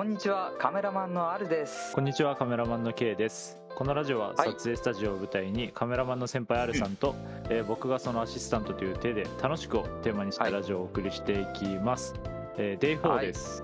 [0.00, 1.92] こんにちはカメラマンのあるです。
[1.94, 3.58] こんにちはカメラマンの K です。
[3.76, 7.14] このラジオは撮影スタジオを舞台にカメラマンの先輩 R さんと、
[7.50, 10.52] えー僕がそのアシスタントという手で楽しくをテーマにしたはい。
[10.54, 12.14] ラジオをお送りしていきます、
[12.56, 13.62] えー、デイ4はいです、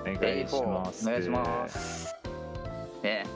[0.00, 1.06] お願いします。
[1.06, 2.16] お願いします。
[3.02, 3.26] ね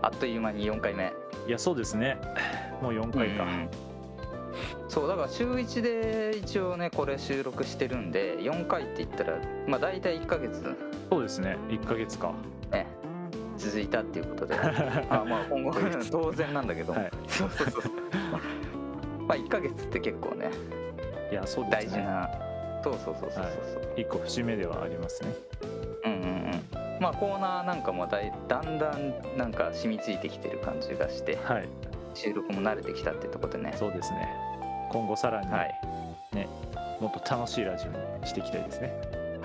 [0.00, 1.12] あっという間に4回目。
[1.46, 2.16] いやそうですね。
[2.80, 3.68] もう4回か、うん。
[4.88, 11.56] そうだから週1で一応ねこれ収録してるんで4回って言ったらまあ大体1ヶ月そうですね。
[11.68, 12.32] 1ヶ月か。
[12.70, 12.86] ね。
[13.56, 14.54] 続いたっていうことで。
[15.10, 15.72] あまあ今後
[16.10, 17.10] 当然なんだけど、はい。
[17.26, 17.82] そうそうそう。
[19.26, 20.50] まあ1ヶ月って結構ね
[21.30, 21.88] いやそうですね。
[21.88, 22.30] 大事な。
[22.82, 25.34] そうそうそうそうそうそう、一個節目ではありますね。
[26.04, 26.24] うんうんう
[26.98, 27.00] ん。
[27.00, 31.68] まあコーナーなんかもだいだんだんなんか染みついてきてる感じがしてはい。
[32.14, 33.72] 収録も慣れてきたってとこでね。
[33.76, 34.28] そうですね。
[34.90, 35.80] 今後さらに、はい。
[36.32, 36.48] ね
[37.00, 38.92] もっと楽しいラジオにしていきたいですね、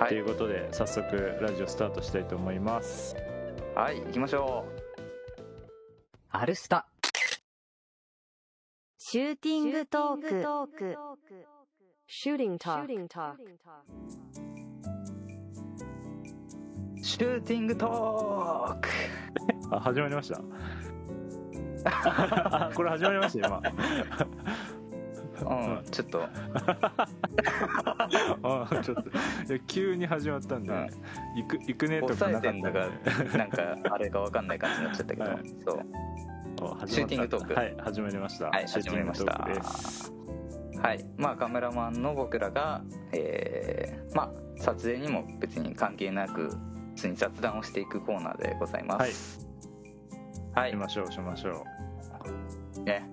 [0.03, 0.09] はい。
[0.09, 3.15] ということで早速ラジオスタートしたいと思います。
[3.73, 5.01] はい行きましょう。
[6.29, 6.85] アルスタ。
[8.97, 10.97] シューティングトーク。
[12.09, 12.85] Shooting talk.
[17.01, 18.89] シューティングトーク。
[19.71, 20.41] あ始まりました。
[21.85, 23.61] あ これ始まりました今
[25.41, 26.23] うんちょっと。
[28.43, 29.09] あちょっと。
[29.09, 29.13] い
[29.49, 30.87] や急に始まったんで、うん。
[31.35, 32.69] 行く行くねとかなかったんで。
[32.69, 32.89] てんだか
[33.37, 35.39] なんかあれが分かんない感じになっちゃったけど、はい。
[35.65, 35.79] そう。
[36.87, 37.53] シューティングトーク。
[37.53, 38.49] はい始まりました。
[38.49, 40.13] はいシューティングトークで始す。
[40.81, 41.05] はい。
[41.17, 46.49] まあカメラマンの僕らがえーまあ撮影にも別に関係なく
[46.95, 49.47] 普通に雑談をしていくコーナーでございます。
[50.53, 51.65] はい、しましょうしましょ
[52.77, 52.83] う。
[52.83, 53.12] ね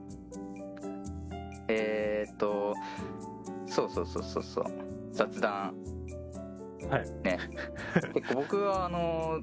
[1.71, 2.75] えー、っと
[3.67, 4.65] そうそうそうそうそう。
[5.13, 5.75] 雑談。
[6.91, 7.11] はい。
[7.23, 7.39] ね。
[8.15, 9.41] 結構僕はあの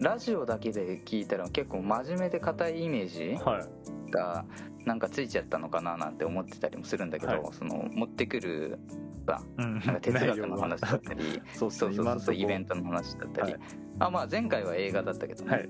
[0.00, 4.10] ラジオだけで聞いたら結構真面目で硬いイメージはい。
[4.10, 4.44] が
[4.84, 7.42] なんかついちゃったのかななんて思ってたりもするんだけど、はい。
[7.52, 8.78] その持ってくる
[9.26, 9.74] さうん。
[9.74, 13.60] なんか哲学の話だったり そうそうそうそうそうイベントトの話だったり、はい。
[14.00, 15.68] あまあ前回は映画だったけどね、はい。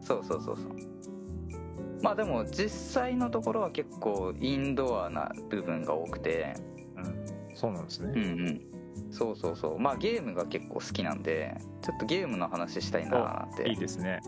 [0.00, 0.76] そうそうそうそう
[2.02, 6.54] まあでも実際のところは結構インドアな部分が多くて。
[6.96, 7.56] うん。
[7.56, 8.24] そうなんですうんね、う
[9.08, 9.12] ん。
[9.12, 9.78] そうそうそう。
[9.78, 14.20] まあゲームが結構好きなんでちょっとゲームの話したいななんいいてですね。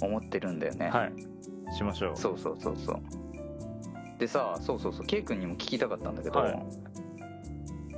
[0.00, 0.90] 思ってるんだよね。
[0.90, 1.12] はい。
[1.74, 2.16] しましょう。
[2.16, 2.98] そうそうそうそう。
[4.18, 5.06] でさそうそうそう。
[5.06, 6.66] K 君にも聞きたかったんだけど、はい。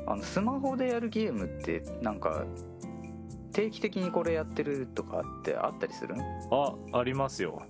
[0.07, 2.45] あのスマホでやるゲームってなんか
[3.53, 6.15] 定期的にこれやってるとかってあったりする？
[6.51, 7.63] あありますよ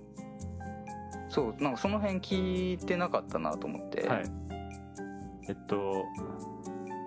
[1.35, 4.23] そうなんかその辺聞いてなかったなと思って、はい。
[5.49, 6.05] えっと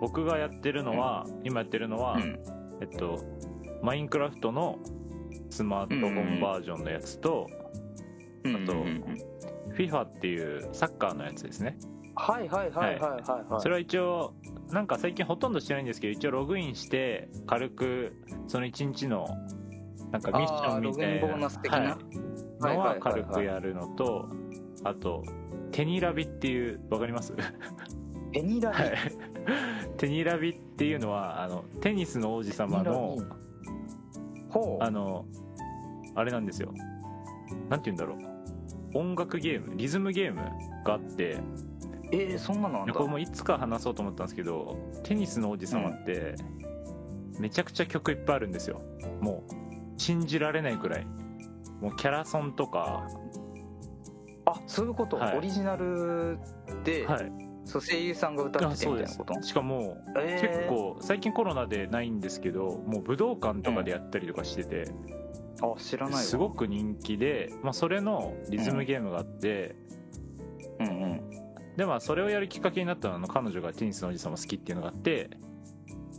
[0.02, 2.38] 僕がやってるのは、今やってるのは、うん。
[2.82, 3.24] えっと
[3.82, 4.78] マインクラフトの
[5.48, 7.46] スマートフォンバージョンのやつと、
[8.44, 8.56] うん。
[8.64, 9.18] あとうんうんうん
[9.74, 11.78] FIFA っていうサッカーのやつですね。
[12.14, 13.60] はいはいはいはいはいはい。
[13.60, 14.34] それは一応
[14.72, 18.12] なんか最近ほとんどしてないんですけど一応ログインして軽く
[18.46, 19.26] その一日の
[20.10, 21.92] なんかミッションみたいな？
[21.92, 22.27] はい
[22.60, 24.28] のは軽くやるのと
[24.84, 25.24] あと
[25.72, 27.34] テニラビっていうわかります？
[28.32, 28.92] ペニラビ、はい。
[29.96, 33.16] テニラビっていうのはあのテニスの王子様の
[34.80, 35.24] あの
[36.14, 36.72] あれなんですよ。
[37.68, 38.98] なんて言うんだろう。
[38.98, 40.40] 音楽ゲームリズムゲーム
[40.84, 41.38] があって
[42.10, 42.94] えー、そんなのあんだ。
[42.94, 46.36] これもいつか話そうと思ったんですけどテニスの王子様って
[47.38, 48.80] めちゃくちゃ曲いっぱいあるんですよ。
[49.20, 49.52] もう
[50.00, 51.06] 信じられないくらい
[51.80, 53.08] もうキャラソンとか。
[54.46, 55.36] あそういうこと、はい。
[55.36, 56.38] オリジナル
[56.82, 57.30] で、はい。
[57.64, 59.42] そう声優さんが歌あっててみたいなこと？
[59.42, 60.48] しかもえー。
[60.48, 64.90] 結構最近コロナでないんですけどもう武道館とかでやったりとかしてて、
[65.60, 66.20] あ知らないわ。
[66.20, 69.76] すごく人気で、まあ、それのリズムゲームがあって、
[70.80, 71.30] うんうん。
[71.76, 75.28] でまあそれをやるきっかけになったのは彼女がテニスの王子様好きっていうのがあって。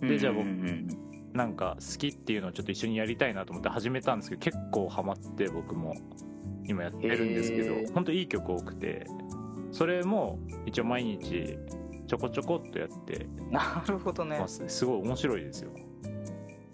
[0.01, 5.95] でじゃあ僕うんうんなんか好きっていうのをちょっと一緒にやりたいなと思って始めたんですけど結構ハマって僕も。
[6.65, 9.07] 今やってるんですけど本当いい曲多くて。
[9.71, 11.57] それも一応毎日
[12.07, 13.25] ちょこちょこっとやって。
[13.25, 14.39] うんなるほどね。
[14.39, 14.63] ます。
[14.67, 15.71] すごい面白いですよ。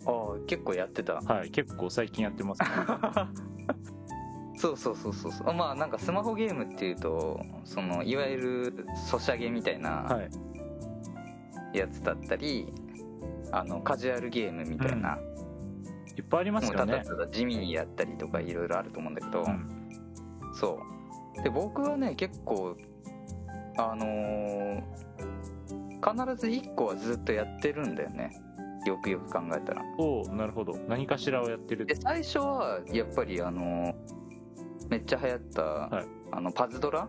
[0.06, 1.16] あ結構やってた。
[1.16, 2.68] はい結構最近やってます、ね、
[4.56, 5.54] そうそうそうそうそう。
[5.54, 10.30] まあなんかスマホゲームっていうとそのいわゆるソシャゲみたいなはい。
[11.78, 12.74] やつだったり、
[13.58, 15.18] あのカジュアルゲームみたいな、
[16.18, 16.92] いっぱいありますよね。
[16.92, 19.90] ただただ地味にやったりとかいろいろあると思うんだけど、うん。
[20.54, 20.80] そ
[21.40, 21.42] う。
[21.42, 22.76] で僕はね結構
[23.78, 24.84] あのー
[26.06, 28.30] 必ず1個はずっとやってるんだよね。
[28.86, 29.82] よくよく考えたら。
[29.98, 30.78] おおなるほど。
[30.88, 31.86] 何かしらをやってる。
[31.86, 33.96] で最初はやっぱりあの
[34.90, 36.06] めっちゃ流行った、はい。
[36.32, 37.08] あのパズドラ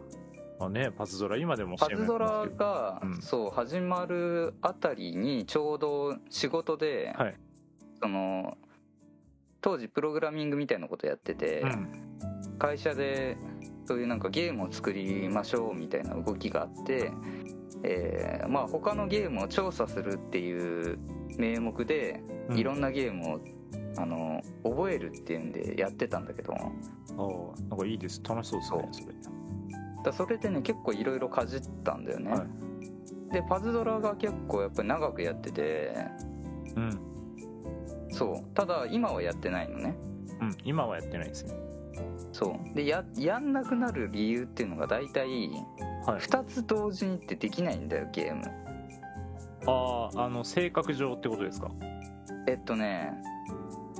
[0.59, 3.23] あねパズドラ今でもパズドラが、うん。
[3.23, 7.35] そう始まるあたりにちょうど仕事で、はい。
[8.01, 8.57] その
[9.61, 11.89] 当時プログラミングみたいなことやってて、うん。
[12.59, 13.37] 会社で
[13.85, 17.13] そういうなんかゲームを作りましょうみたいな動きがあって、
[17.83, 20.99] えーまあ他のゲームを調査するっていう
[21.37, 22.59] 名目でうん。
[22.59, 23.41] いろんなゲームを、
[23.99, 26.55] あの覚えるっていうんでやってたんだけど。
[26.55, 28.23] んかいいです。
[28.27, 29.46] 楽しそうですねそれ
[30.11, 33.33] らそれでね結構いろいろかじったんだよね、はい。
[33.33, 35.95] でパズドラが結構やっぱり長くやってて。
[36.77, 37.01] うん。
[38.11, 38.55] そう。
[38.55, 39.97] ただ今はやってないのね。
[40.41, 40.57] うん。
[40.65, 41.55] 今はやってないですね。
[42.33, 42.75] そう。
[42.75, 45.27] でややんなくなる理由っていうのが大体
[46.07, 46.21] はい。
[46.21, 48.43] 2つ同時にってできないんだよゲーム。
[49.67, 51.71] あああの性格上ってことですか？
[52.47, 53.13] えっとね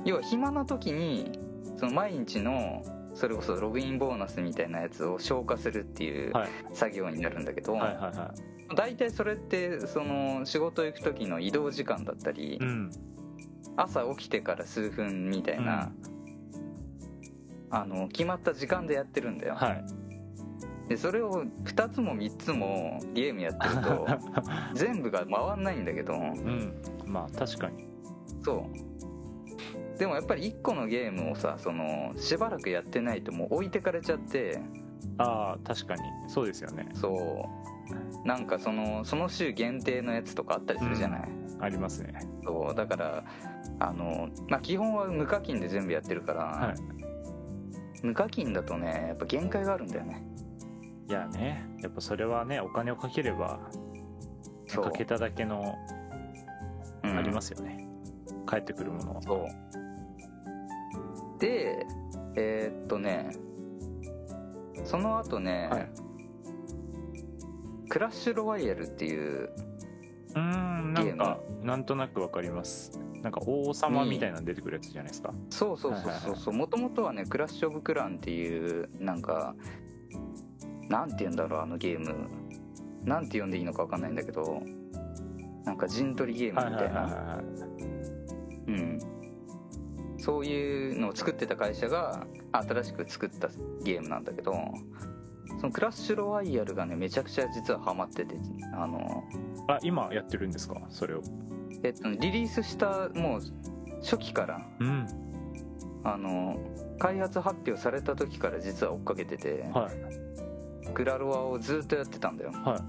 [0.05, 1.37] 要は暇な時に
[1.75, 2.81] その毎日の
[3.17, 6.49] それこそログインボーナスみたいなやつを消化するっていうはい。
[6.73, 8.33] 作業になるんだけど、はいはいは
[8.75, 12.91] 大体それってその仕事行く時の移動時間だったり、いうん。
[13.75, 15.91] 朝起きてから数分みたいな、
[17.69, 19.85] あの決まった時間でやってるんだよ、はい。
[20.89, 24.07] でそれを2つも3つもゲームやってると
[24.75, 26.73] 全部が回んないんだけどうん。
[27.05, 27.87] まあ確かに。
[28.43, 28.86] そう
[29.97, 34.59] でもやっぱり1個のゲームをさそのしばらくやってないともう置いてかれちゃって。
[35.19, 36.01] ああ確かに。
[36.27, 36.87] そうですよね。
[36.93, 37.49] そ
[38.23, 38.27] う。
[38.27, 41.29] なんかそのその週限定のやつとかあったりするじゃない、
[41.59, 42.19] ありますね。
[42.43, 42.75] そう。
[42.75, 43.23] だから
[43.79, 46.75] あのまあ基本は無課金で全部やってるから、はい。
[48.03, 50.23] 無課金だとねやっぱ限界があるんだよね。
[51.09, 53.59] いやねやっぱそれはねお金をかければ
[54.67, 55.75] かけただけの
[57.03, 57.17] うん。
[57.17, 57.87] ありますよね、
[58.47, 59.21] 帰ってくるものは。
[59.21, 59.47] そう
[61.39, 61.85] で
[62.35, 63.35] えーっとね
[64.85, 65.89] その後ね、はい。
[67.89, 69.49] クラッシュロワイヤルっていう
[70.29, 71.15] うーんなゲーム。
[71.15, 72.99] んかなんとなくわかります。
[73.21, 75.33] なんか王様みたいなの出てくるやつじゃないですか？
[75.49, 76.53] そうそうそうそうそう。
[76.53, 79.55] もともとはねクラッシュ・オブ・クランっていうなんか
[80.89, 82.13] なんて言うんだろうあのゲーム。
[83.03, 84.61] なんて呼んでいいのか分かんないんだけど
[85.63, 87.01] なんか陣取りゲームみたいな。
[87.01, 87.41] は
[88.67, 88.99] うん
[90.27, 93.47] そういうのを作ってた会社が新しく作った
[93.81, 94.53] ゲームなんだけど
[95.61, 98.35] そのクラッシュロワイヤルがねめちゃくちゃ実はハマってて
[98.73, 99.23] あの
[99.69, 100.81] あ今やってるんですか？
[100.89, 101.21] それを。
[101.81, 103.41] えっとリリースしたもう
[104.01, 105.07] 初期からうん。
[106.03, 106.59] あの
[106.99, 110.93] 開発発表された時から実は追っかけてて、はい。
[110.93, 112.51] グラロワをずっとやってたんだよ。
[112.51, 112.79] はい。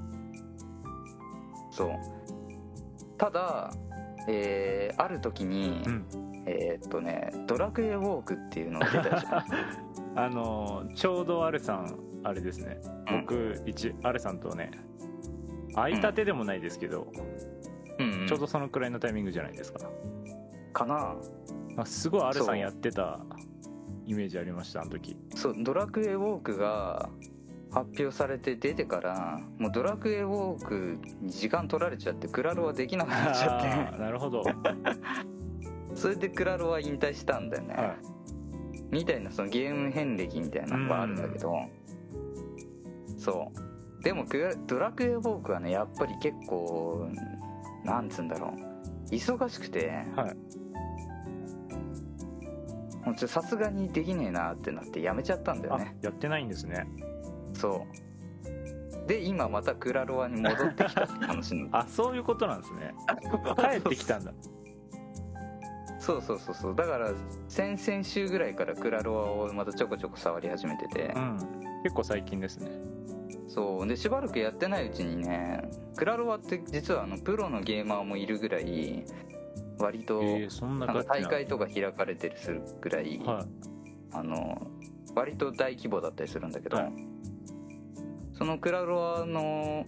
[1.70, 1.90] そう。
[3.16, 3.72] ただ
[4.26, 6.06] えーある時に、うん
[6.48, 9.44] えーっとね「ドラクエウォーク」っていうのが出たじゃん。
[10.18, 12.80] あのちょうどアルさんあれですね。
[13.10, 13.20] うん。
[13.20, 14.70] 僕一アルさんとね
[15.74, 17.12] 会いたてでもないですけど、
[17.98, 19.80] うん、ちょうどそのくらいのタイミングじゃないですか。
[20.72, 21.16] かな。
[21.76, 23.20] あすごいアルさんやってた
[24.06, 25.16] イメージありましたあの時。
[25.34, 27.10] そう「ドラクエウォーク」が
[27.70, 34.54] 発表されて出てからもうドラクエウォークに時間取られちゃってクラロワできなくなっちゃあっーなるほど、て
[35.98, 37.96] それでクラロワ引退したんだよね、は
[38.90, 41.52] みたいなそのゲーム遍歴みたいなのがあるんだけど、
[43.18, 43.52] そ
[44.00, 44.02] う。
[44.04, 47.10] でもクラドラクエウォークはねやっぱり結構
[47.84, 48.54] なんつうんだろ
[49.10, 49.10] う。
[49.10, 50.04] 忙しくて、
[53.26, 56.86] さすがにできねえなってなってやめちゃったんだよあねやってないんですね。
[57.54, 57.86] そ
[59.04, 59.08] う。
[59.08, 62.94] で今またクラロワに戻ってきたって話にあそういうことなんですね。
[63.58, 64.32] 帰ってきたんだ
[66.08, 66.74] そうそうそうそう。
[66.74, 67.12] だから
[67.48, 71.12] 先々週ぐらいからクラロワをまたちょこちょこ触り始めてて。
[71.14, 71.38] う、ん。
[71.82, 72.70] 結構最近ですね。
[73.46, 73.86] そう。
[73.86, 79.04] でしばらくやってないうちにねクラロワって実はあのプロのゲーマーもいるぐらい
[79.78, 80.22] 割と
[81.06, 83.44] 大会とか開かれてるするぐらい、は
[84.12, 84.66] あの
[85.14, 86.92] 割と大規模だったりするんだけど、はい。
[88.32, 89.84] そのクラロワの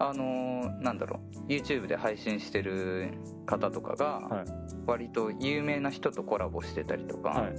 [0.00, 3.10] あのなんだろう YouTube で配信してる
[3.46, 4.46] 方とかがはい。
[4.86, 7.54] 割と有名な人とコラボしてたりとか、いはい。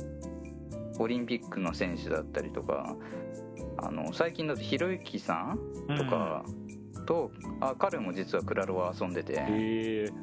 [1.00, 2.96] オリンピックの選手だったりとか
[3.78, 5.60] あの最近だとひろゆきさん
[5.96, 6.44] とか
[7.06, 7.32] と、
[7.62, 10.14] あ彼も実はクラロワ遊んでて、えー、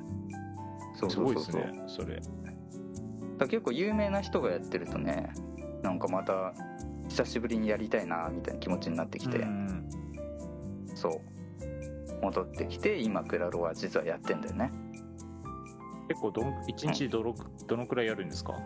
[0.95, 1.63] すそうそうそうそう。
[1.63, 2.21] ごいですねそれ。
[3.39, 5.31] だ結構有名な人がやってるとね
[5.83, 6.55] なんかまた
[7.09, 9.89] 久しぶりにやりたいなみたいな気持ちになってきて、うん。
[10.95, 11.36] そう
[12.23, 14.73] 戻ってきて今クラロワ実はやってんだよね。
[16.09, 17.35] 結構どん1日どの,、
[17.67, 18.53] どのくらいやるんですか？
[18.53, 18.57] い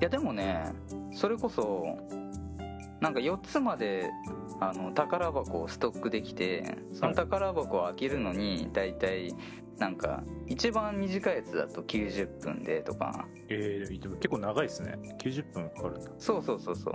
[0.00, 0.72] やでもね
[1.12, 1.96] それこそ
[3.00, 4.10] なんか4つまで
[4.60, 9.34] あの宝箱をストックできてその宝箱を開けるのに大体
[9.78, 13.26] なんか一番短いやつだと90分でとか。
[13.48, 14.96] えー、でも結構長いですね。
[15.18, 15.98] 90分かかる。
[15.98, 16.94] んだそうそうそうそう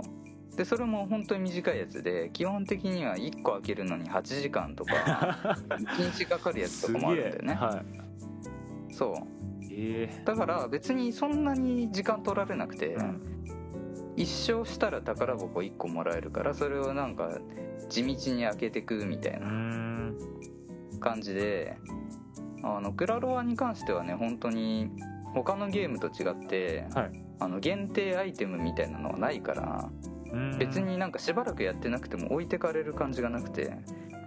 [0.60, 5.56] でそれも本当に短いやつで基本的には1個開けるのに8時間とか
[5.96, 7.54] 1日かかるやつとかもあるんだよね。
[7.54, 8.92] はい。
[8.92, 9.14] そう。
[9.70, 13.22] えだから別にそんなに時間取られなくて、えうん。
[14.16, 17.38] 一生したら宝箱1個もらえるからそれをなんか
[17.88, 20.12] 地道に開けてくみたいうな
[21.00, 21.78] 感じで
[22.62, 24.90] あのクラロワに関してはね本当に
[25.32, 27.30] 他のゲームと違って、はい。
[27.42, 29.90] あの限定アイテムみたいなのはないから
[30.58, 33.70] 別になんかしばらくやってなくても置いてかれる感じがなくて。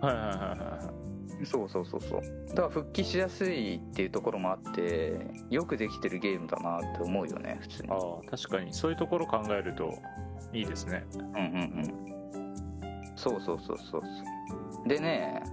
[0.01, 1.03] はいはいはいはい
[1.45, 2.21] そうそうそうそう。
[2.49, 5.19] だから復帰しやすいっていうところもあって
[5.49, 7.89] よくできてるゲームだなって思うよね普通に。
[7.89, 7.97] ああ
[8.29, 8.73] 確かに。
[8.73, 9.93] そういうところ考えると
[10.53, 11.05] いいですね。
[11.13, 11.37] うんうんう
[11.81, 13.13] ん。
[13.15, 14.87] そうそうそうそうそう。
[14.87, 15.43] でね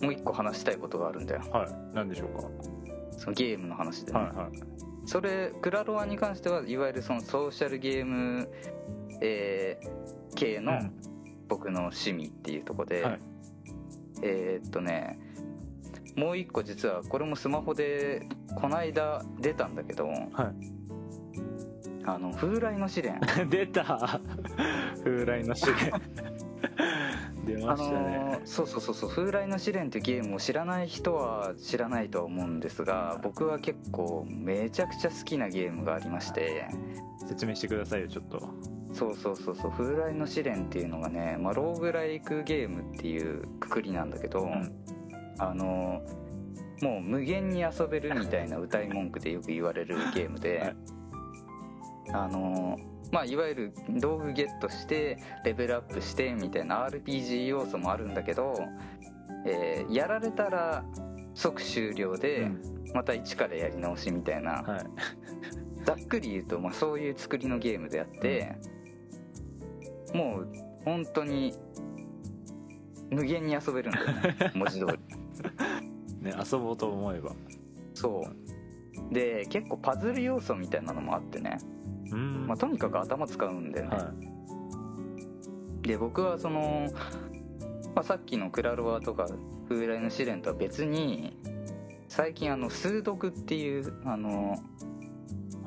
[0.00, 1.42] もう一個話したいことがあるんだよ。
[1.50, 1.68] はい。
[1.94, 4.48] 何でしょうそのゲームの話でね、かはいはい。
[5.06, 8.48] それクラロワに関してはいわゆるそのソーシャルゲーム、
[9.20, 10.92] えー系のうん。
[11.48, 13.20] 僕の趣味っていうところで、はい。
[14.22, 15.18] えーっとね
[16.16, 20.08] もう一個実はこれもスマホでこないだ出たんだけど、
[22.06, 23.20] あの風来の試練。
[23.50, 24.20] 出た。
[25.04, 25.74] 風来の試練。
[27.44, 29.10] 出あましたね、のーそうそうそうそう。
[29.10, 36.68] 風来の試練っていうゲームを知らない人は知らないとは思うんですが僕は結構めちゃくちゃ好きなゲームがありまして。
[37.26, 38.48] 説明してくださいよちょっと。
[38.92, 39.72] そうそうそうそう。
[39.72, 44.72] 風来の試練っていうのがね、まあ、ローグライクゲームっていうくくりなんだけど、ん。
[45.38, 46.02] あの
[46.82, 50.76] もう無限に遊べるみたいな歌い文句でよく言われるゲームで、はい
[52.12, 52.78] あの
[53.12, 58.54] まあいわゆる道具ゲットしてレベルアップしてみたいな RPG 要素もあるんだけど、
[59.46, 60.84] えーやられたら
[61.36, 62.76] 即終了で、うん。
[62.94, 64.84] また一からやり直しみたいな、はい。
[65.84, 68.56] ざっくり言うと、まあ、そういう作りのゲームであって、
[70.14, 70.48] もう
[70.84, 71.54] 本当に
[73.10, 76.24] 無限に遊べるんだよね文字通り。
[76.24, 77.32] ね遊ぼうと思えば。
[77.92, 79.14] そう。
[79.14, 81.58] で結構パズル要素みたいなのもあってね、
[82.14, 84.12] まあ、とにかく頭使うんだよね、は
[85.82, 86.88] で僕はその、
[87.94, 89.28] まあ、さっきのクラロワとか
[89.68, 91.36] 風来の試練とは別に
[92.08, 94.56] 最近あの数読っていうあの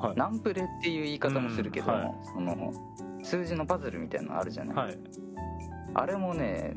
[0.00, 0.16] はい。
[0.16, 2.12] ナンプレっていう言い方もするけど、うんはい。
[2.24, 2.72] その
[3.22, 4.98] 数字のパズルみたいなのあるじゃない、はい。
[5.94, 6.76] あれもね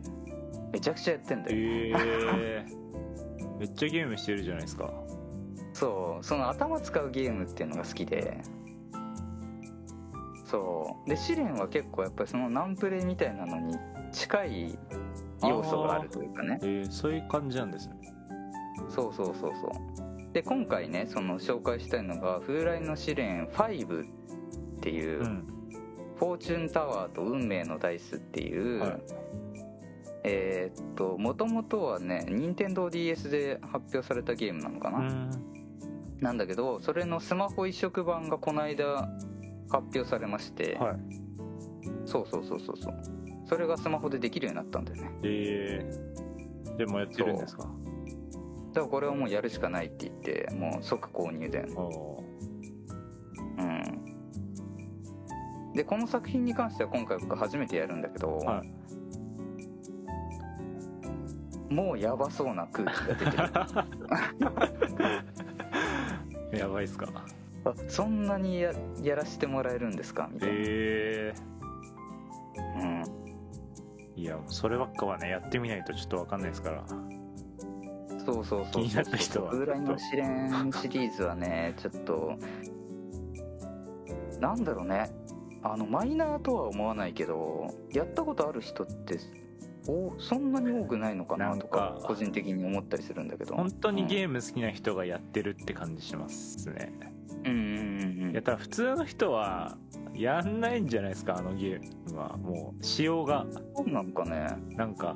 [0.71, 4.91] めちゃくちゃやってんだよ、えー、めっちゃゲームしてるじゃないですか。
[5.73, 6.23] そう。
[6.23, 8.41] その頭使うゲームっていうのが好きで
[10.53, 11.09] そう。
[11.09, 13.75] で試練は結構やっぱりそのナンプレみたいなのに
[14.11, 14.77] 近い
[15.41, 16.59] 要素があるというかね。
[16.61, 17.95] えー、そういう感じなんですね。
[18.87, 20.31] そうそうそうそう。
[20.31, 25.47] で今回ねその紹介したいのが「風来の試練5」っていう、うん。
[26.15, 29.01] フォーチュンタワーと運命のダイスっていう、はい。
[30.23, 35.31] えーっともともとはね任天堂 d s で発表されたゲームなのかな、うん。
[36.21, 39.09] なんだけどそれのスマホ移植版がこの間
[39.73, 40.97] 発表されまして、はい。
[42.05, 42.93] そうそうそうそうそう。
[43.45, 45.11] それがスマホでできるようになったんだよね。
[45.23, 47.63] えー、でもやってるんですか？
[47.63, 47.75] だか
[48.81, 52.23] らこれはもうやるしかないって言ってもう即購入だよねお
[53.59, 53.83] うん。
[55.73, 58.73] でこの作品に関しては今回僕初めてやるんだけど、はい。
[61.73, 63.31] もうやばそうな空気が出て
[66.51, 66.53] る。
[66.59, 67.07] やばいっすか
[67.65, 70.29] あ そんなにややらせてもらえるんですか？
[70.31, 71.33] みたいな、え
[72.57, 73.05] うん、ー、
[74.15, 76.83] いやそればっかはねやってみないとちょっとわかんないですから。
[78.25, 79.51] そうそうそう気になった人は。
[79.51, 82.37] 風来の試練シリーズはねちょっと。
[84.39, 85.09] なんだろうね。
[85.61, 89.17] あのマイナーとは思わないけどやったことある人って
[89.87, 91.57] おそんなに多くないのかな？
[91.57, 93.55] とか個人的に思ったりするんだけど。
[93.55, 99.77] 本当にーゲーム好きな人がやってるって感じしますね、ムうんうんうんうんやったら普通の人は
[100.15, 102.37] やんないんじゃないですかあのゲームは。
[102.37, 103.45] もう仕様が。
[103.75, 104.47] そうなのかね。
[104.75, 105.15] なんか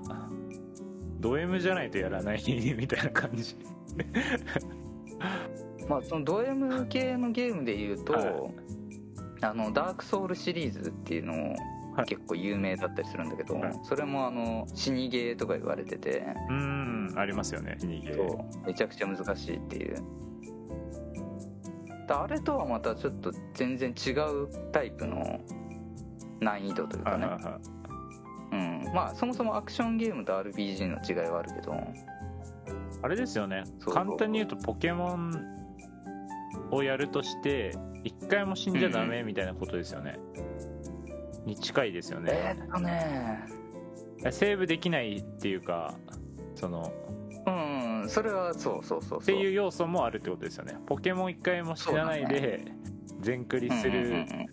[1.20, 3.56] ド M じゃないとやらないみたいな感じ。
[5.90, 8.34] まあそのド M 系のゲームで言うと、はい。
[9.42, 11.56] あのダークソウルシリーズっていうのを
[11.96, 12.06] はい。
[12.06, 13.80] 結構有名だったりするんだけど、はい。
[13.84, 16.24] それもあの死にゲーとか言われてて。
[16.50, 18.68] うーんありますよね死にゲー。
[18.68, 19.96] めちゃくちゃ難しいっていう。
[19.96, 20.02] で
[22.10, 25.40] あれとはまたちょっと全然違うタイプの
[26.40, 28.88] 難易度というかね、はいはいはい。
[28.88, 31.76] うん、まあそもそもアクションゲームと RPG の違いはあるけど。
[33.04, 33.64] あれですよね。
[33.86, 35.32] 簡単に言うとポケモン
[36.72, 40.18] をやるとして一回も死んじゃダメみたいなことですよね、
[41.46, 43.44] に近いですよえねーっとね。
[44.32, 45.94] セーブできないっていうか
[46.56, 46.92] その
[48.08, 49.22] うんそれはそうそうそうそう。
[49.22, 50.78] っていう要素もあるってことですよね。
[50.86, 52.66] ポケモン一回も死なないで
[53.20, 54.46] 全クリするうん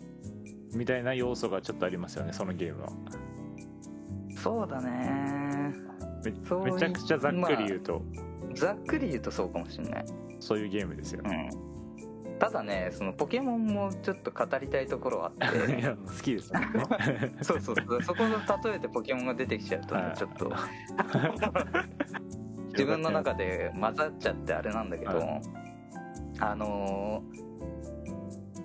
[0.76, 2.88] みたいな要素がちょっとありますよねそのゲームは。
[2.88, 3.34] うん
[4.36, 5.72] そうだね。
[6.22, 8.02] めめちゃくちゃざっくり言うと、
[8.54, 10.04] ざっくり言うとそうかもしれない。
[10.38, 12.38] そういうゲームですようね、ん。
[12.38, 16.60] ただねそのポケモンもちょっ語りたいところはあっ いてや好きですよ。
[16.60, 16.66] ね
[17.40, 18.02] そうそうそう。
[18.02, 18.36] そこの
[18.70, 20.16] 例えてポケモンが出てきちゃうとねはい。
[20.16, 20.52] ちょっと
[22.74, 25.40] 自分の中で混ざっちゃってあれなんだけど、は
[26.40, 27.22] あの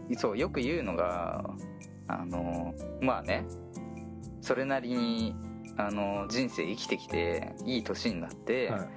[0.09, 1.43] ーそうよく言うのが
[2.07, 3.45] あのーまあね
[4.41, 5.35] それなりに、
[5.77, 8.89] あのー人生生きてきていい年になって、はい。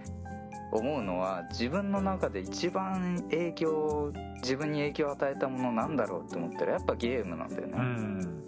[0.73, 8.45] 思うのは自分の中で一番影響自分に影響を与えたものなんだろうって思ったらやっぱゲームなんだよね、うん。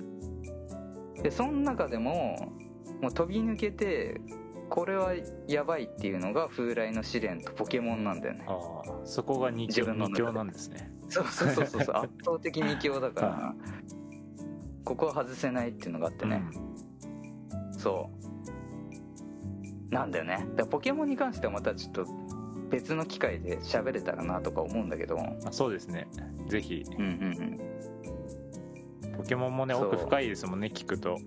[1.23, 2.50] でその中でも
[3.02, 4.23] もう飛び抜けて
[4.68, 5.12] これは
[5.47, 8.44] やばいっていうのが風来の試練とポケモンなんだよね。
[8.49, 10.90] ああそこが二強強なんですね。
[11.09, 11.80] そうそうそうそう。
[11.97, 13.54] 圧倒的に強だから、は
[14.85, 16.42] ここは外せないっていうのがあってね、
[17.73, 18.11] そ
[19.90, 19.94] う。
[19.94, 20.47] なんだよね。
[20.56, 22.06] だポケモンに関してはまたちょっと
[22.71, 25.16] 別の機会で喋れたらなとか思うんだけど。
[25.16, 26.09] うんあそうですね。
[26.49, 26.85] ぜひ。
[26.99, 27.61] うんうん
[29.16, 31.18] ポケモンもね奥深いですもんね聞くと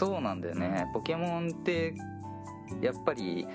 [0.00, 0.86] そうなんだよね。
[0.94, 1.94] ポケモンって
[2.80, 3.46] やっぱり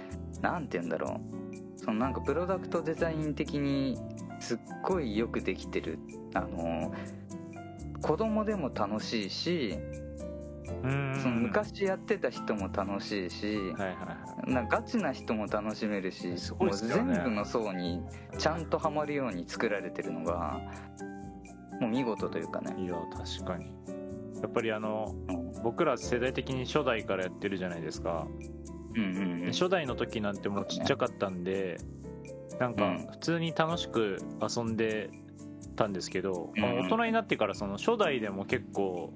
[0.42, 1.78] なんて言うんだろう。
[1.80, 3.98] そのなんかプロダクトデザイン的に
[4.40, 5.98] すっごいよくできてる。
[6.36, 6.94] あの
[8.00, 9.80] 子供でも楽しいし
[10.84, 14.52] うんその昔やってた人も楽しいしはいはいはい。
[14.54, 16.36] なんかガチな人も楽しめるしね。
[16.60, 18.04] もう全部の層に
[18.38, 20.62] ちゃんとハマるように作られてるのが
[21.82, 22.76] もう見事というかね。
[22.84, 23.74] いや確かに。
[24.44, 28.28] やっぱりあのうん僕ら世代的に初代からやってるじゃないですか。
[28.96, 29.52] うんうんうん。
[29.52, 31.80] 初代の時なんてもうちっちゃかったんで
[32.60, 33.08] なんかうん。
[33.08, 35.10] 普通に楽しく遊んで
[35.76, 36.64] たんですけど、うん。
[36.82, 39.12] 大人になってからその初代でも結構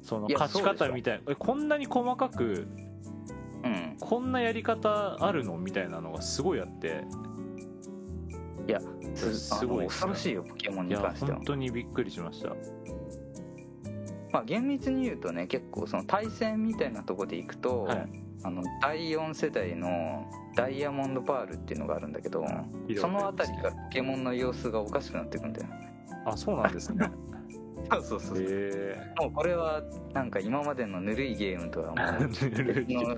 [0.00, 2.68] その勝ち方みたいえこんなに細かく
[3.64, 3.96] うん。
[3.98, 7.02] こんなやり方あるのみたいなのがすごいあって。
[8.68, 8.80] いや
[9.12, 9.86] すすごいね。
[9.86, 11.38] 恐ろしいよポケモンに関しては。
[11.38, 12.54] 本当にびっくりしました
[14.32, 18.08] まあ厳密に言うとね結構その対戦みたいなとこでいくと、はい。
[18.44, 22.46] あの第4世代のダイヤモンドパールっていうのがあるんだけど
[22.96, 25.66] その辺りからポケモンの様子がおかしくなってくんだよ
[26.24, 27.10] あそうなんですね。
[27.90, 31.96] そうそうそうへもうこれはなんか今までのぬるいゲームとはもう
[32.42, 33.16] え別の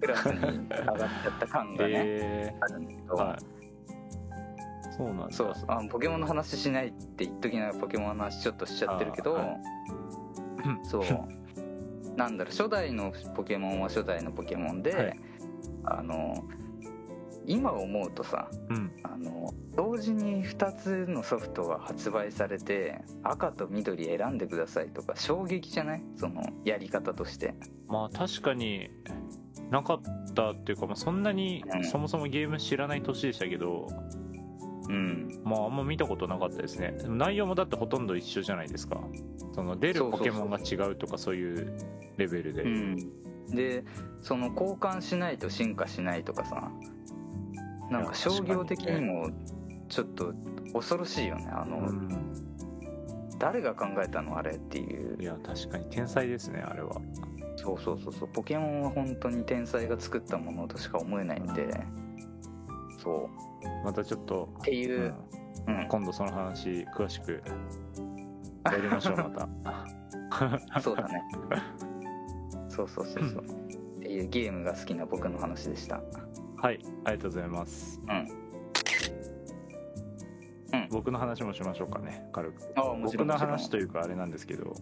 [0.00, 4.92] クラスに上がっちゃった感がね、へあるんだけど、えはい。
[4.96, 5.30] そうなんだ。
[5.30, 5.64] そうそう。
[5.68, 9.56] あポケモンの話しないって言っときながらポケモンの話ちょっとしちゃってるけど、あはい
[10.84, 12.16] そう。
[12.16, 15.20] なんだろう初代のポケモンは初代のポケモンで、はい。
[15.84, 16.44] あの
[17.48, 18.90] 今思うとさうん。
[19.04, 26.02] あの同時に2つのソフトが発売されて赤と緑選んでくださいとか衝撃じゃない？
[26.16, 27.54] そのやり方として。
[27.86, 28.90] まあ確かに
[29.70, 30.00] なかっ
[30.34, 31.84] たっていうか、まあ、そんなにうん。
[31.84, 34.25] そもそもゲーム知らない年でしたけど、うん
[35.44, 36.92] まああんま見たことなかったですね。
[36.92, 39.00] でも内容もだってほとんど一緒じゃないですか。
[39.54, 41.76] その出るポケモンが違うとかそういう
[42.16, 42.96] レベルで、うん。
[43.50, 43.84] で
[44.22, 46.70] その交換しないと進化しないとかさ。
[47.90, 49.30] なんか商業的にも
[49.88, 50.34] ちょっと
[50.72, 51.48] 恐ろしいよね。
[51.52, 52.08] あの、うん。
[53.38, 55.22] 誰が考えたのあれっていう。
[55.22, 56.96] いや確かに天才ですねあれは。
[57.56, 58.28] そうそうそうそう。
[58.28, 61.68] ポケモンは本当に天才が作ったものとしか思えないんで。
[62.98, 63.28] そ
[63.84, 65.00] またちょっと、うっていう。
[65.00, 65.14] う、
[65.68, 65.88] うん。
[65.88, 67.42] 今度その話詳しく
[68.64, 69.48] やりましょうまた。
[70.80, 71.22] そうだね。
[72.68, 73.44] そうそうそうそう。
[73.44, 73.48] っ
[74.00, 76.02] ていうゲームが好きな僕の話でした。
[76.56, 78.00] はいありがとうございます。
[78.08, 78.16] うん。
[80.72, 80.88] うん。
[80.90, 82.62] 僕の話もしましょうかね軽く。
[82.76, 84.74] ああもちろ僕の話というかあれなんですけど。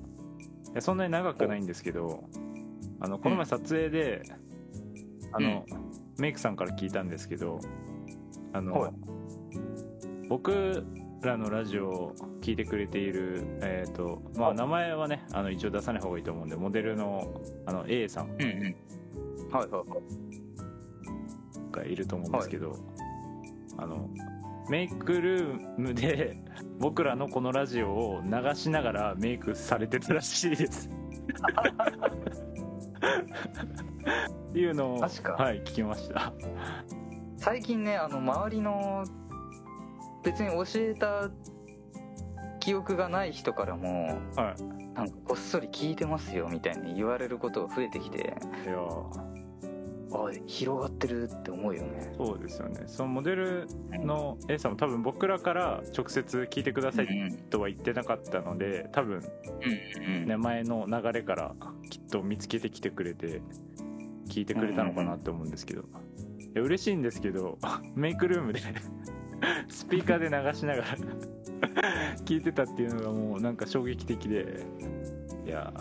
[0.72, 2.24] いやそんなに長くないんですけど
[3.04, 4.22] あのこの前撮影で、
[5.30, 5.64] あの、
[6.18, 7.60] メイクさんから聞いたんですけど
[8.54, 8.92] あの、はい。
[10.28, 10.86] 僕
[11.22, 18.30] らのラジオを聞いてくれているえっ、とまあ名前はねあの一応出さない方がいいと思うんでモデルのあの A さん。
[18.30, 18.50] うんうん。
[19.50, 20.24] はいはいはい。
[21.72, 22.76] がいると思うんですけど、
[23.76, 24.08] あの
[24.68, 26.38] メイクルームで
[26.78, 30.88] 僕らのこのラジオを流しながらメイクされてたらしいです。
[34.50, 36.32] っていうのをはい聞きました
[37.44, 39.04] 最近ねあの周りの
[40.24, 41.28] 別に教えた
[42.58, 44.62] 記憶がない人からもはい。
[44.94, 48.78] なんかこっそり聞いてますよみたいに言われることが増えてきていや
[50.12, 52.12] あ広がってるって思うよね。
[52.16, 52.84] そうですよね。
[52.86, 61.54] そのモデルの A さんも多分僕らから直接聞いてくださいうんとは言ってなかったので多分うんうんね前の流れから
[61.90, 63.42] きっと見つけてきてくれて
[64.28, 65.82] 聞いてくれたのかなって思うんですけど。
[65.82, 66.23] いや
[66.60, 67.58] 嬉しいんですけど
[67.94, 68.60] メイクルームで
[69.68, 70.88] スピーカーで流しながら
[72.24, 74.64] 聞いてたっていうのがもうなんか衝撃的で
[75.46, 75.72] いや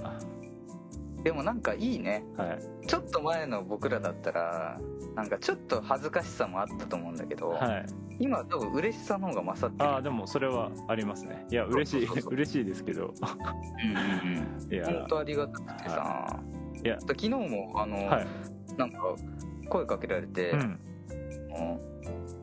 [1.24, 2.26] でもなんかいいね。
[2.36, 2.88] ーはい。
[2.88, 4.78] ちょっと前の僕らだったら
[5.16, 7.86] なんかちょっと恥ずかしさもあったと思うんだけど、はい。
[8.20, 9.90] 今は多分嬉しさの方が勝ってる。
[9.90, 11.46] ああでもそれはありますね。
[11.50, 12.08] いや嬉しい。
[12.08, 13.06] 嬉しいですけど。
[13.06, 14.74] うんうんうん。
[14.74, 16.40] いや本当ありがたくてさ、
[16.84, 16.88] い。
[16.88, 16.98] や。
[17.00, 18.28] 昨日もあの、はい。
[18.78, 18.98] なんか
[19.74, 20.80] 声かけられて、うん。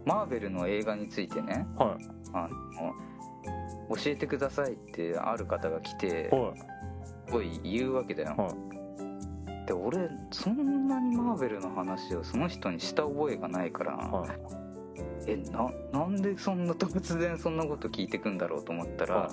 [0.05, 2.05] マーベルの映画についてねはい。
[2.33, 6.59] あの教えてくださいってある方が来てはい。
[7.27, 8.53] すごい言うわけだよ、は
[9.67, 14.31] で俺そんなにマーベルの話をその人にした覚えがないから、はい。
[15.29, 19.31] えななんでそんな突然そんなこと聞いてくんだろうと思ったら、は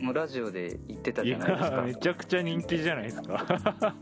[0.00, 1.76] もうラジオで言ってたいじゃないですか。
[1.76, 3.94] やめちゃくちゃ人気じゃないですか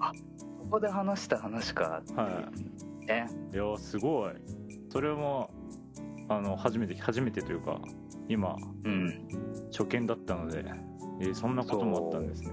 [0.70, 2.00] ここで話した話か。
[2.00, 2.48] って、は
[3.08, 4.32] ねいやすごい。
[4.88, 5.50] それも
[6.28, 7.80] あの初めて初めてというか
[8.28, 9.28] 今うん。
[9.72, 10.64] 初見だったので、
[11.20, 12.52] えーそんなこともあったんですね。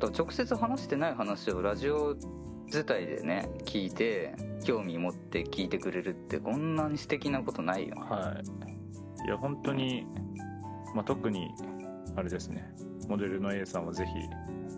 [0.00, 2.16] と直接話してない話をラジオ
[2.64, 9.26] 自体でね聞いて興味持って聞いてくれるってこんなに素敵なことないよはい。
[9.26, 10.06] いや本当に、
[10.94, 11.50] まあ、特に
[12.16, 12.72] あれですね。
[13.06, 14.12] モデルの A さんはぜひ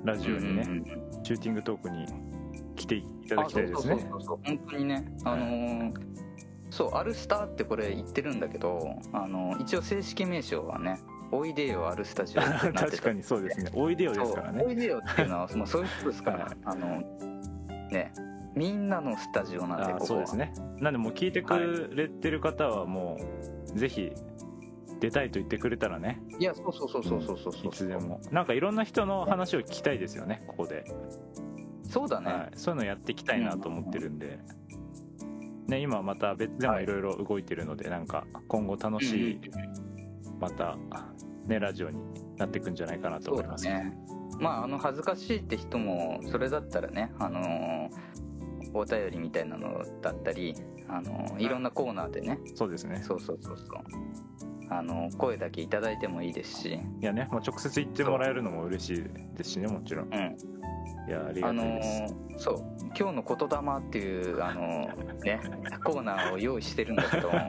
[0.04, 0.84] ラジオにね、うん
[1.24, 2.06] シューティングトークに
[2.76, 3.94] 来ていただきたいですね。
[3.94, 5.94] あそうそうそう本当にねあのー
[6.70, 10.98] そうアルスターってこれ言ってるんだけどあの一応正式名称はね
[11.30, 12.42] おいでよアルスタジオ
[12.74, 13.70] 確かにそうですね。
[13.74, 14.64] おいでよですからね。
[14.66, 16.56] おいでよっていうのは、まあ、 そういうことですから、はい。
[16.64, 17.02] あの
[17.90, 18.12] ね
[18.54, 20.06] みんなのスタジオなんであここは。
[20.06, 20.52] そうですね。
[20.80, 23.18] なんでもう聞いてくれてる方はも
[23.72, 24.12] うぜひ
[25.00, 26.20] 出たいと言ってくれたらね。
[26.38, 27.66] いやそうそうそうそうそうそうそう。
[27.66, 28.20] いつでも。
[28.30, 30.84] なんかいろんな人の話を聞きたいですよねここで、
[31.88, 34.38] そうだね、はい、そういうのやっていきたいなと思ってるんで、
[35.68, 39.40] ね、今また別でもいろいろ動いてるので、なんか今後楽しい
[40.40, 40.76] また
[41.46, 41.98] ねラジオに
[42.36, 43.64] なっていくんじゃないかなと思います。
[43.64, 43.96] だね。
[44.40, 47.88] まああの恥ずかしいって人もそれだったらねあのー
[48.76, 50.56] お便りみたいなのだったり
[50.88, 52.40] あのーいろんなコーナーでね。
[52.54, 53.00] そうですね。
[53.02, 53.68] そうそうそうそう
[54.70, 56.80] あのー声だけいただいてもいいですし。
[57.00, 59.04] いやね、もう直接言ってもらえるのも嬉しい
[59.36, 60.06] ですしねもちろん。
[60.06, 60.36] うん。
[61.06, 62.56] いやありあのがたいです、ーそう。
[62.98, 65.40] 今日の言霊っていうあのーね
[65.84, 67.44] コーナーを用意してるんだけど言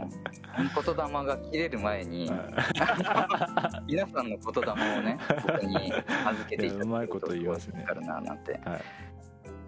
[0.96, 3.84] 霊が切れる前にはい。
[3.94, 7.84] 皆さんの言霊をねここに預けていただいやうまいこと言いますね。
[7.84, 8.60] からななんて。
[8.66, 8.82] はい。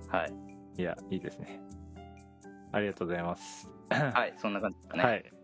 [0.10, 0.34] はい。
[0.78, 1.60] いやいいですね。
[2.72, 3.70] ありがとうございます。
[3.90, 5.37] はいそんな感じですかね、はい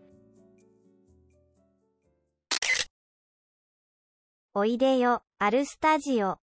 [4.56, 6.36] おいでよ、アルスタジオ。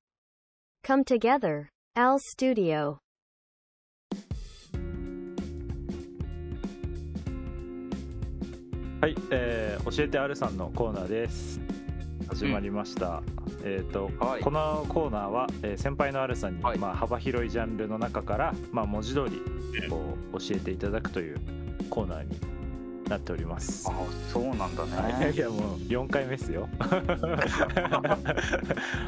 [0.86, 2.98] Come together, Al Studio.
[9.00, 11.62] はい、えー教えてあるさんのコーナーです
[12.28, 13.24] 始まりました、
[13.64, 19.42] えっ、と、はいこのコーナーは、えー先輩のあるさんに、はいまあ、幅広いジャンルの中から、まあ、文字通り
[19.90, 21.40] こう教えていただくという
[21.90, 22.61] コーナーに
[23.12, 23.88] なっております。
[23.90, 23.94] あ
[24.32, 26.68] そうなんだはい、 やもう4回目ですよ。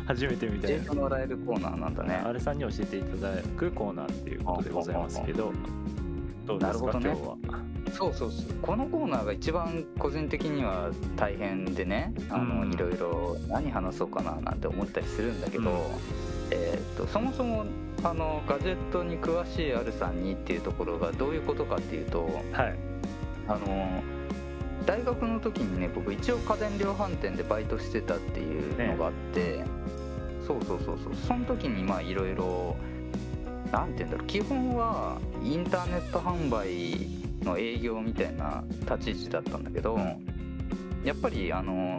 [0.06, 2.22] 初めてみたいなもらえるコーナーなんだね。
[2.24, 5.54] あるさんに教えていただくコーナーっていうことでございますけど
[6.46, 6.58] ど。
[6.58, 7.06] うですか、ね。
[7.06, 7.38] 今日は？
[7.94, 8.56] そうそうそう。
[8.62, 12.74] このコーナーが一番個人的には大変でねあの、うん。
[12.74, 15.78] いろいろ何話そうかななんて思ったりするんだけど、うん。
[16.52, 17.66] えーっとそもそも
[18.04, 22.93] あのガジェットに詳しいあるさんにっていうところがどういうことかっていうとはい
[23.48, 24.04] あの
[24.86, 29.64] 大学の時にね僕一応家電量販店でバイトしてたっていうのがあって、
[30.46, 31.16] そうそうそうそう。
[31.28, 32.76] その時にまあいろいろ
[33.72, 37.08] なんて言うんだろう基本はインターネット販売
[37.46, 40.26] の営業みたいな立ち位置だったんだけど、うん。
[41.04, 41.98] やっぱりあの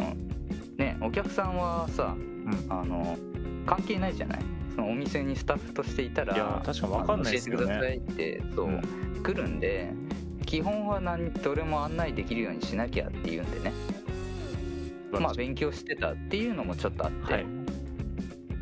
[0.76, 2.66] ねお客さんはさうん。
[2.68, 3.16] あの
[3.64, 4.40] 関係ないじゃない？
[4.74, 7.66] そのお店にスタッフとしていたらいや確かに分かんないですよね。
[7.66, 8.82] 教えてくださいってそう、うん。
[9.22, 10.03] 来るんで聞
[10.54, 13.72] 基本は何どれも案内できるようにしなきゃっていうんでね。
[15.10, 17.46] まあ勉強してたっていうのもちょっとあって、はい。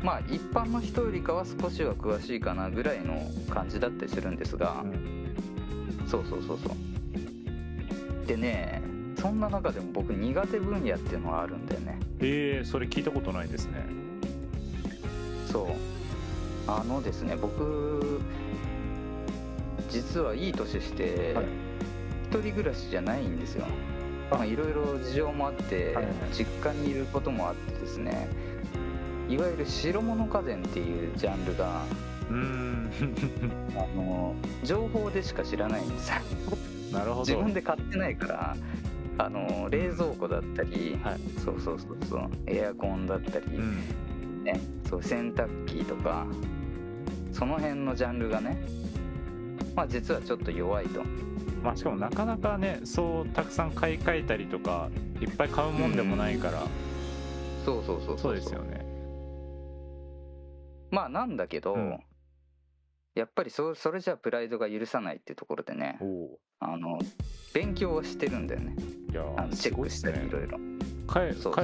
[0.01, 6.07] まあ一般の人よりかは少しは詳しいかなぐらいの感じだったりするんですが、うん。
[6.07, 8.25] そうそうそうそう。
[8.25, 8.81] でね
[9.19, 11.99] そんな中でも僕苦手分野っていうのはあるんだよね。
[12.21, 13.85] えー、それ聞いたことないですね。
[15.51, 15.67] そう。
[16.65, 18.19] あのですね僕
[19.91, 21.45] 実はいい年して、はい。
[21.45, 21.62] 一
[22.41, 23.65] 人暮らしじゃないんですよ。
[24.31, 26.05] まあいろいろ事情もあって、はい。
[26.31, 28.27] 実家にいることもあってですね。
[29.29, 31.83] いわゆる白物家電っていうジャンルが
[32.29, 32.91] うーん。
[33.75, 36.15] あの情報でしか知らないんですよ。
[36.91, 37.19] なるほど。
[37.21, 38.57] 自分で買ってないから
[39.17, 41.19] あの冷蔵庫だったり、はい。
[41.43, 43.83] そうそうそうそうエアコンだったり、うん。
[44.43, 46.27] ね、そう洗濯機とか
[47.31, 48.57] その辺のジャンルがね
[49.75, 51.03] まあ実はちょっと弱いと。
[51.63, 54.89] まあしかもなかなかねそうたくさん買い替えたりとか
[55.21, 56.63] いっぱい買うもんでもないから、
[57.65, 58.85] そうそうそうそうですよね。
[60.91, 61.99] まあなんだけど、うん。
[63.15, 65.99] やっぱりそそれじゃプライドが許さないっていうところでね
[66.59, 66.97] あの
[67.53, 68.75] 勉強はしてるんだよね。
[69.11, 70.57] いやあのチェックしたりいろいろ
[71.07, 71.19] 帰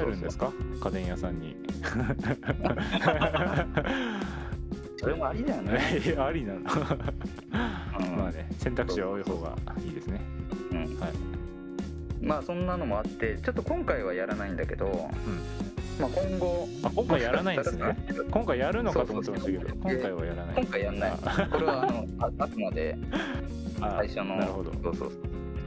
[0.05, 0.53] るんですか？
[0.79, 1.55] 家電屋さんに
[4.99, 5.79] それもありだよね、
[6.19, 6.59] ありなの。
[6.59, 6.65] うん。
[8.17, 10.19] まあね選択肢は多い方がいいですね。
[10.71, 10.77] うん。
[10.79, 10.89] はい。
[12.21, 15.09] まあそんなのもあってちょっと今回はやらないんだけど、
[16.01, 17.95] まあ、今後あ今回やらないんですね。
[18.29, 20.55] 今回やるのかと思ってましたけど今回はやらない。
[20.57, 21.11] 今回やんない。
[21.49, 22.97] これはあのああくまで
[23.79, 24.35] あ最初の。
[24.35, 24.73] なるほど。
[24.73, 25.11] そうそうそう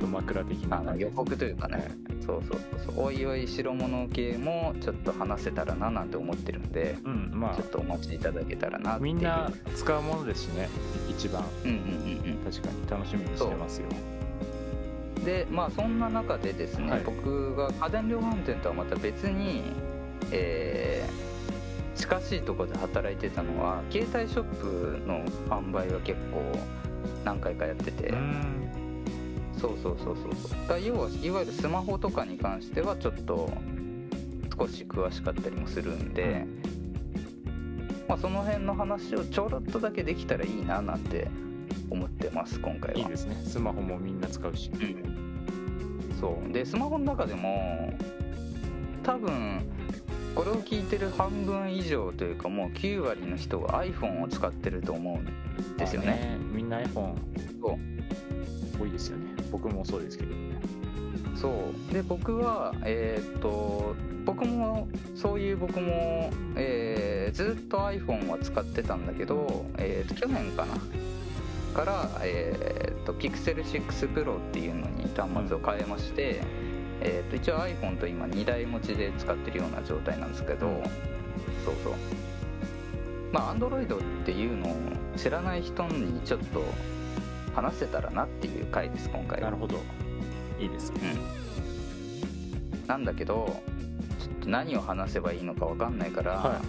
[0.06, 1.90] 枕的なあの予告というかね、
[2.24, 10.68] そうそうそうおいおい白物系もちょっと話せたらななんて思ってるんでうんまちょっとお待ちいただけたらなみんな使うものですしね
[11.08, 11.44] 一番。
[11.64, 11.80] うんうんうん
[12.30, 12.52] うん。
[12.52, 13.88] 確かに楽しみにしてますよ。
[15.24, 17.02] でまあそんな中でですね、はい。
[17.04, 19.62] 僕が家電量販店とはまた別に、
[20.30, 21.32] えー
[21.94, 26.42] 近しいところで働いてたのは携帯ショップの販売は結構
[27.24, 28.71] 何回かやってて、うーん
[29.62, 30.68] そうそうそうそうそう。
[30.68, 33.48] だ要はいわゆるスマホとかに関してはちょっと
[34.58, 36.46] 少し詳しかったりもするんで、
[38.08, 41.28] まあ、その辺の話をちょろっとだけできたらいいななんて
[41.90, 42.98] 思ってます今回は。
[42.98, 43.40] いいですね。
[43.44, 44.68] スマホもみんな使うし。
[44.74, 46.16] うん。
[46.20, 46.52] そう。
[46.52, 47.92] でスマホの中でも
[49.04, 49.62] 多分
[50.34, 56.36] これを聞いてる半分以上というかもう9割の人が iPhone を使ってると思うんですよね。
[56.36, 57.14] あみんな iPhone
[57.60, 57.92] そう。
[58.82, 60.60] 多いですよね僕もそうですけどね。
[61.36, 61.94] そう。
[61.94, 70.74] で僕はえーっと僕もそういう僕も、えーずっと iPhone は使ってたんだけど、えー去年かな。
[71.74, 76.42] から、えーっと Pixel6 Pro っていうのに端末を変えまして、
[77.00, 80.74] えーっと一応 iPhone と今2台持ちで使ってるような状態なんですけど、うん。
[81.64, 81.94] そうそう。
[83.32, 84.76] まあ Android っていうのを
[85.16, 86.62] 知らない人にちょっと
[87.54, 89.40] 話せたらなっていう回です今回。
[89.40, 89.76] はなるほど。
[90.60, 91.00] いいですね
[92.82, 93.60] うん、なんだけど
[94.20, 96.60] ちょっと何を話せばいいのか分かんないから、は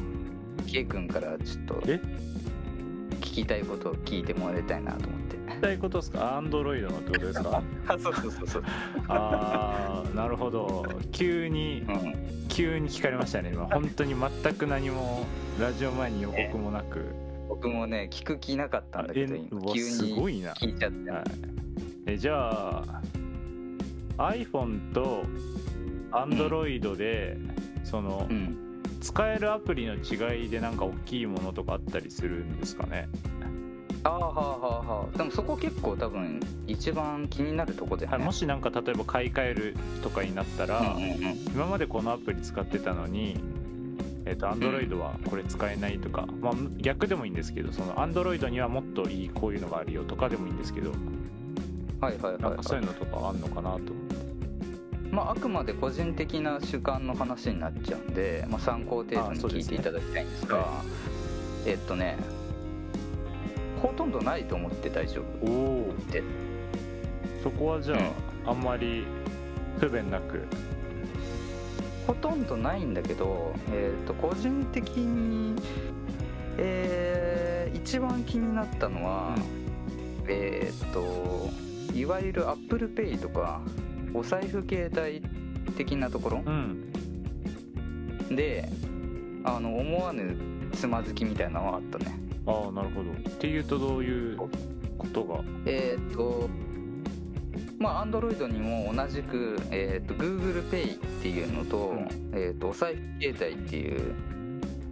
[0.68, 2.00] K 君からちょっとえ？
[3.22, 5.38] 聞きたいことを聞いてもらいたいなと思って。
[5.38, 6.38] 聞きたいことですか？
[6.38, 7.62] アンドロイドのってことですか？
[7.88, 8.64] あ そうそうそうそう、
[9.08, 10.86] ああなるほど。
[11.12, 13.66] 急にうん、急に聞かれましたね今。
[13.68, 15.26] 本当に全く何も
[15.60, 17.06] ラジオ前に予告もなく
[17.54, 20.54] 僕もね聞く気なかったんだけど今急にすごいな。
[20.54, 21.24] 聞いちゃって、はい、
[22.08, 23.02] えじゃあ
[24.18, 25.24] iPhone と
[26.12, 27.38] Android で、
[27.84, 28.58] その、うん。
[29.02, 33.10] 使えるアプリの違いでなんか大きいものとかあったりするんですかね？
[34.06, 41.38] ああはあはあはあでもそこ結構多分一番気になるとこだよはい、ね、もしなんか例えば買い替えるとかになったら、うんうんうん。
[41.54, 43.38] 今までこのアプリ使ってたのに
[44.26, 50.92] えっ、と Android はこれ使えないとか、まあ逆でもいいんですけどその Android にはもっといいこういうのがあるよとかでもいいんですけど
[52.00, 53.82] はいはいはい、なんかそうはいいうのとかあんのかなと。
[55.12, 60.84] まあ、あくまで個人的な主観の話になっちゃうんで、まあ、参考程度に聞いていただきたいんですがは
[61.68, 62.18] えっとね
[63.84, 65.46] ほとんどないと思って大丈夫。
[65.46, 66.24] おおで。
[67.44, 67.98] そこはじゃ
[68.46, 69.06] あ、あんまり
[69.78, 70.48] 不便なく
[72.08, 75.56] ほとんどないんだけど、えっと個人的に、
[76.58, 77.44] えー
[77.76, 79.36] 一番気になったのは、
[80.28, 81.50] えっと
[81.94, 83.62] いわゆる ApplePay とか
[84.14, 85.22] お財布携帯
[85.76, 86.44] 的なところ。
[86.46, 86.92] うん。
[88.36, 88.70] で
[89.44, 90.38] あの思わぬ
[90.72, 92.18] つまずきみたいなのはあったね。
[92.46, 93.12] ああなるほど。
[93.12, 94.38] っていうとどういう
[94.98, 95.42] ことが？
[95.66, 96.50] えーっと
[97.84, 102.08] まあ Android にも同じく、えー、と GooglePay っていうのと,、うん。
[102.32, 104.16] えー、とお財布携帯っていう、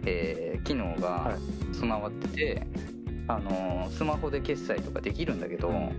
[0.04, 1.74] えー機能がはい。
[1.74, 2.66] 備わってて、
[3.26, 5.98] あのースマホで決済とかできるんだけど、うん。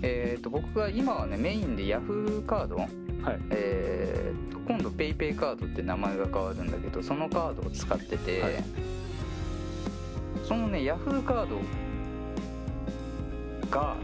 [0.00, 2.88] えー、と僕が今はねメインで Yahoo カード、はい。
[3.50, 8.64] えー、と今度 PayPay カードって名前が変わるんだけどそのカードを使ってて、はい。
[10.48, 11.60] そのね Yahoo カード
[13.70, 13.96] が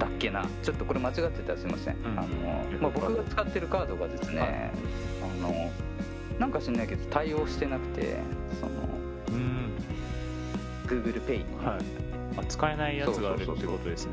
[0.00, 0.44] だっけな。
[0.64, 2.18] ちょっとこれ間違ってたらすいません、ん。
[2.18, 2.26] あの、
[2.80, 4.50] まあ、僕が使ってるカードがですね、はい。
[4.50, 5.70] あの
[6.40, 8.16] なんか知んないけど対応してなくて
[8.60, 8.72] その
[9.28, 9.70] うん。
[10.86, 11.60] GooglePay に。
[11.60, 11.80] ね、はい。
[12.38, 13.78] あ使えないやつがあるってそうそうそうそう。
[13.78, 14.12] ことですね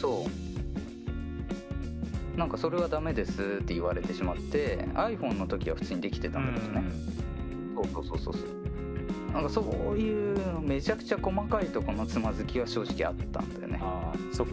[0.00, 0.26] そ
[2.34, 2.38] う。
[2.38, 6.84] なんかそれはダメですって言われてしまって iPhone の時は普通にできてたんだけどね、
[7.74, 8.55] そうそうそうそうそう
[9.36, 13.78] なんかそういうめちゃくちゃ細かいところのつまずきは正直あったんだよね。
[13.82, 14.46] ああそっ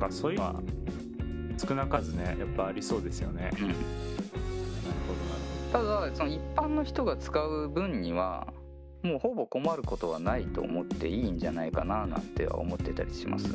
[0.00, 0.54] かそういうのは
[1.58, 3.50] 少なからずねやっぱありそうですよね。
[3.52, 3.76] なるうんほ
[5.74, 8.46] どなるただその一般の人が使う分には
[9.02, 13.48] もうほぼ困ることはないと思っていいんじゃないかななんては思ってたりします。
[13.48, 13.54] うん。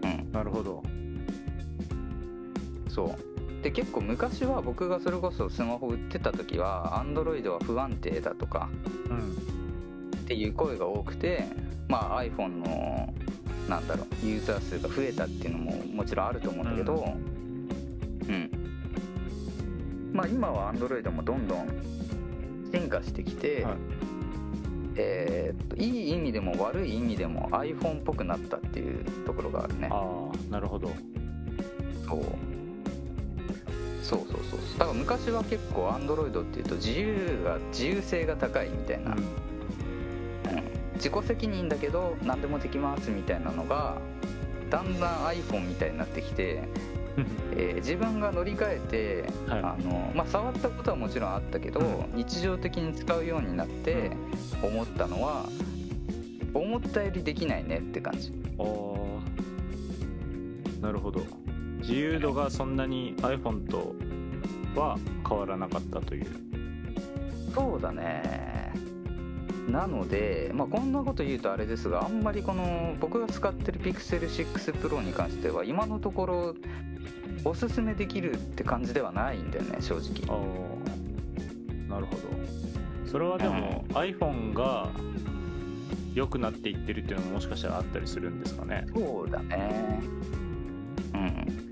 [0.00, 0.84] ほどなるほど。
[2.88, 8.68] そうで結構昔は僕がそれこそスマホ売ってた時は Android は不安定だとか
[9.10, 9.32] うん。
[10.16, 11.44] っていう声が多くて
[11.88, 13.12] まあ iPhone の
[13.68, 17.14] なんだろうユーザー数が増えたっていうのももちろんあると思うんだけど
[18.28, 18.50] うん、
[20.12, 21.66] まあ今は Android もどんどん
[22.72, 23.74] 進化してきて、はい。
[24.96, 29.88] えーっといい意味でも悪い意味でも iPhone っぽくなったっていうところがあるね。
[29.90, 30.90] ああなるほど。
[32.06, 32.22] そう
[34.08, 39.18] そうそうそうだから昔は結構 Android っていうと自由が自由性が高いみたいな、うん。
[40.94, 43.98] 自己責任だけど何でもできますみたいなのが
[44.70, 46.62] だんだん iPhone みたいになってきて、
[47.52, 49.60] えー自分が乗り換えて、はい。
[49.60, 52.16] あのまあ、触ったことはもちろんあったけど、うん。
[52.16, 54.12] 日常的に使うようになって
[54.62, 55.44] 思ったのは
[56.54, 58.32] 思ったよりできないねって感じ。
[58.58, 58.64] ああ
[60.80, 61.20] なるほど
[61.88, 63.94] 自由度がそんなに iPhone と
[64.78, 66.26] は変わらなかったという。
[67.54, 68.74] そうだね。
[69.70, 76.54] なので、まあ、こんなこと言うとあれですがあんまりこの僕が使ってる Pixel6 Pro に関しては今のところ
[77.44, 80.24] おすすめできるって感じではないんだよね正直。
[80.28, 80.42] あ
[81.88, 83.08] あなるほど。
[83.10, 84.90] それはでも、iPhone が
[86.14, 88.86] 良くなっていってるっていうのももしかしたらあったりするんですかね。
[88.94, 90.00] そうだね。
[91.14, 91.67] うん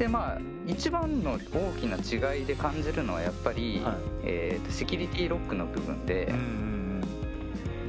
[0.00, 1.38] でまあ一番の大
[1.78, 3.94] きな違いで感じるのはやっぱり、はい。
[4.24, 6.32] えーとセキュリティロックの部分で、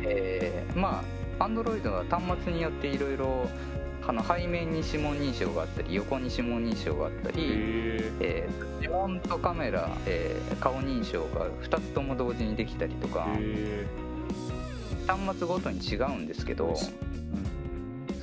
[0.04, 1.04] えーま
[1.40, 3.50] あ Android は端末によっていろいろ
[4.06, 13.86] あの背面に指紋認証があったり横に指紋認証があったうんり、へええー指紋とカメラ、えー顔認証が2つとも同時にできたりとかへ
[15.08, 16.76] 端末ごとに違うんですけど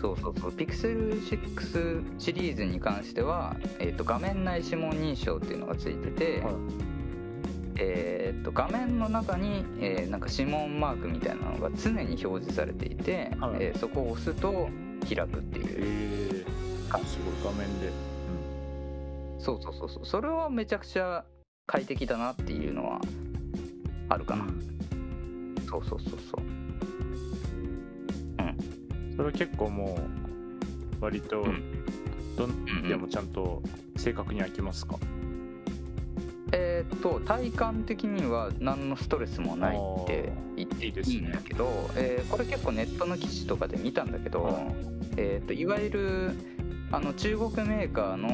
[0.00, 0.50] そうそうそう。
[0.52, 6.54] Pixel6 シリーズに関しては、えー、と画面内指紋認証っていうのがついてて、はい。
[7.80, 13.56] えー、と画面の中に、えーなんか指紋マークみたいなのが常に表示されていて、はい。
[13.60, 14.68] えーそこを押すと
[15.08, 16.44] 開くっていう。
[16.44, 16.58] へえ
[17.04, 17.92] すごい画面で、
[19.38, 20.06] そうそうそうそう。
[20.06, 21.24] それはめちゃくちゃ
[21.66, 23.00] 快適だなっていうのは
[24.08, 24.46] あるかな、
[25.68, 26.57] そうそうそうそう
[29.18, 29.98] それは結構も
[31.00, 31.62] う割とうん。
[32.36, 33.60] どんでもちゃんと
[33.96, 34.96] 正確に開きますか、
[36.52, 44.54] えーっと体感的には何のストレスもないって言っていいんだけど、えーこれ結構ネットの記事とかで見たんだけど、はい
[45.16, 46.30] えーっといわゆる
[46.92, 48.28] あの中国メーカーの、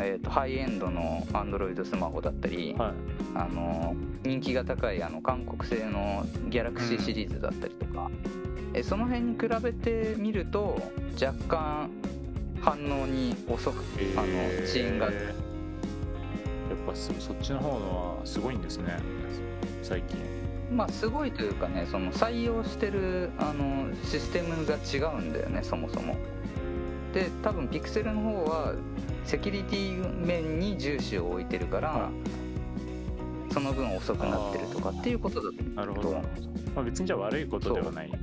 [0.00, 2.92] えーっとハイエンドの Android スマホだったり、はい
[3.34, 8.10] あの人気が高いあの韓国製のギャラクシーシリーズだったりとか、
[8.74, 10.80] えその辺に比べてみると
[11.20, 11.90] 若干
[12.60, 13.82] 反応に遅く
[14.16, 15.10] あの遅延が。
[16.70, 18.96] やっぱそそっちの方のはすごいんですね。
[19.82, 20.18] 最近。
[20.72, 26.16] まあすごいというかねその採用してるあのシステムが違うんだよねそもそも。
[27.12, 28.74] で多分ピクセルの方は
[29.24, 32.10] セキュリティ面に重視を置いてるから、は
[33.52, 36.22] その分遅くなってるとかっていうことだなるほど。
[36.74, 38.16] まあ、別にじゃあ悪いことではないで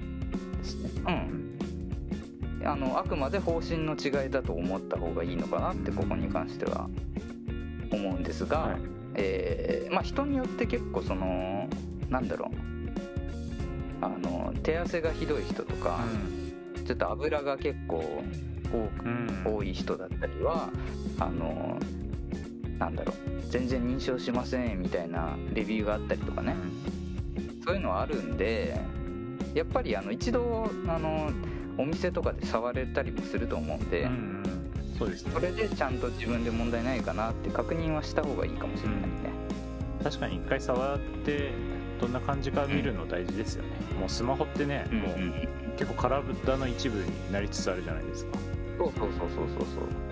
[0.63, 0.89] すね。
[1.05, 2.67] うん。
[2.67, 6.89] あのあくまで方針の違いだと思った方がいいのかなってここに関しては
[7.91, 8.78] 思うんですが、はい。
[9.15, 11.69] えーまあ人によって結構その
[12.09, 12.67] なんだろう。
[13.99, 15.99] あの手汗がひどい人とか、
[16.86, 18.03] ちょっと油が結構
[19.43, 20.69] 多い人だったりは
[21.19, 21.80] あの
[22.80, 23.15] なんだろう
[23.49, 26.55] 全然認証しませんみたいなレビューがあったりとかね。
[27.65, 28.80] そういうのはあるんで
[29.53, 31.30] やっぱりあの一度あの
[31.78, 34.43] お店とかで触れたりもすると思うんで、うんうん
[34.97, 35.32] そうですね。
[35.34, 39.07] それでちゃんと自分で問題ないかなって確認はした方がいいかもしれないね、
[40.03, 41.51] 確かに一回触って
[42.01, 43.69] どんな感じか見るの大事ですよね、
[43.99, 48.39] もうスマホってね、もう結構体の一部になりつつあるじゃないですか。
[48.80, 50.07] そうそうそうそうそうそう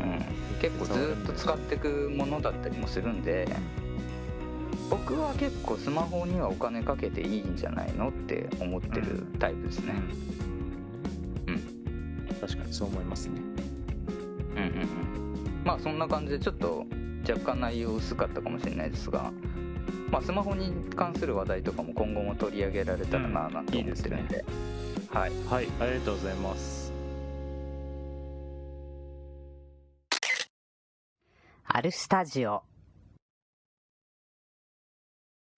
[0.00, 0.60] うん。
[0.60, 3.48] 結構ずっと使っていくものだったりもするんで
[4.90, 9.94] 僕は結構スマホにはお金かけていいんじゃないのって思ってるタイプですね、
[11.46, 12.36] うん。
[12.40, 13.40] 確かにそう思いますね。
[14.56, 14.88] うん、うんうん。
[15.64, 16.86] まあそんな感じでちょっと
[17.28, 19.30] 若干内容薄かったかもしれないですが
[20.10, 24.44] まあスマホに関する話題とかも今後も取り上げられたらななんて思ってるんで,、
[25.10, 25.32] はい。
[25.50, 26.77] はいありがとうございます
[31.78, 32.64] アルスタジオ。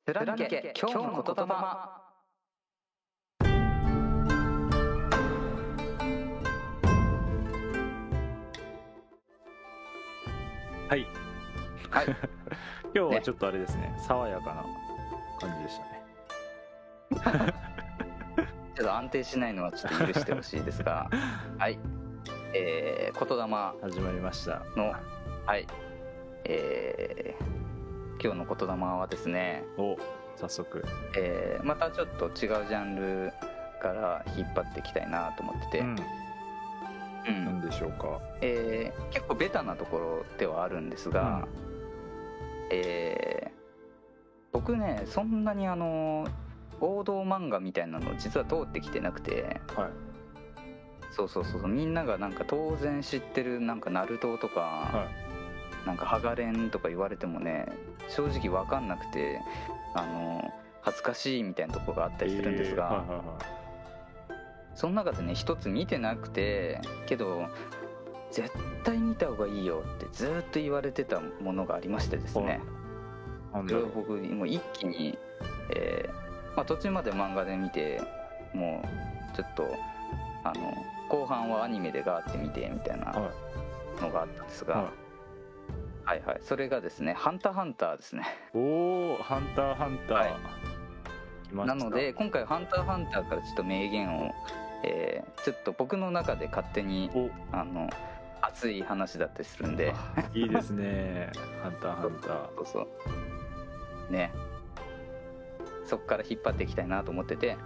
[0.04, 1.96] 貫け今日の言霊は
[10.90, 11.06] い。
[11.88, 12.06] はい。
[12.94, 13.96] 今日はちょっとあれですね。
[14.06, 14.66] 爽やかな
[15.40, 15.80] 感じでし
[17.16, 17.54] たね。
[18.76, 21.08] ちょっと安定しないのはちょっと許してほしいですが。
[21.56, 21.78] はい。
[22.52, 23.90] えー、言霊。
[23.90, 24.60] 始まりました。
[24.76, 24.94] の。
[25.46, 25.89] はい
[26.44, 29.96] えー、今日の言霊はですね、お
[30.36, 30.84] 早速。
[31.16, 33.32] えーまたちょっと違うジャンル
[33.80, 35.96] から引っ張っていきたいなと思ってて、うん。
[37.28, 37.44] うん。
[37.44, 38.20] 何でしょうか。
[38.40, 41.46] えー結構ベタなところではあるんですが、
[42.70, 43.60] えー
[44.52, 46.26] 僕ねそんなにあの
[46.80, 49.60] 王道漫画みたいなの実は通ってきてなくて。
[49.76, 49.90] はい。
[51.12, 55.08] そうそうそうみんながなんか当然知ってるなんかナルトとか、は
[55.86, 57.66] なんかハガレンとか言われてもね
[58.08, 59.40] 正直分かんなくて
[59.94, 60.50] あの
[60.82, 63.04] 恥ずかしいみたいなとこがあったりするんですが、
[64.74, 67.46] その中でね一つ見てなくてけど
[68.30, 68.50] 絶
[68.84, 72.60] 対見た方がいいよってずっと言われてたものがありましてですね。
[73.52, 75.18] それを僕もう一気に、
[75.74, 78.00] えーまあ、途中まで漫画で見て
[78.54, 78.82] も
[79.32, 79.66] うちょっと
[80.44, 80.74] あの
[81.08, 83.32] 後半はアニメでガーって見てみたいなは
[84.00, 84.92] のがあったんですが、ははい
[86.18, 88.24] はいそれがですね「ハンターハンター」ですね。
[88.54, 91.66] おおハンターハンター、はい。
[91.66, 94.34] なので今回「ハンターハンター」からちょっと名言を、
[94.84, 97.30] えーちょっと僕の中で勝手にお。
[97.52, 97.88] あの
[98.42, 99.94] 熱い話だったりするんで。
[100.34, 101.30] いいですね。
[101.62, 102.54] ハンターハンター。
[102.56, 102.88] そうそ
[104.10, 104.12] う。
[104.12, 104.32] ね。
[105.84, 107.56] そっから引っ張っていきたいなと思ってて。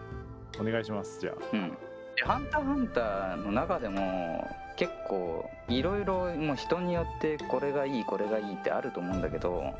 [0.60, 1.34] お願いしますじゃあ。
[1.52, 1.76] うん。
[2.16, 9.74] でハンターハンターの中でも結構いろいろもう人によってこれがいいこれがいいってあると思うんだけど、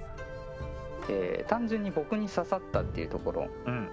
[1.09, 3.49] えー単純に僕に刺さったっていうところ。
[3.67, 3.89] うん。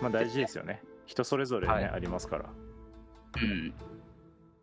[0.00, 0.82] まあ大事ですよね。
[1.06, 1.84] 人それぞれね、はい。
[1.84, 2.44] ありますから。
[3.42, 3.74] うん。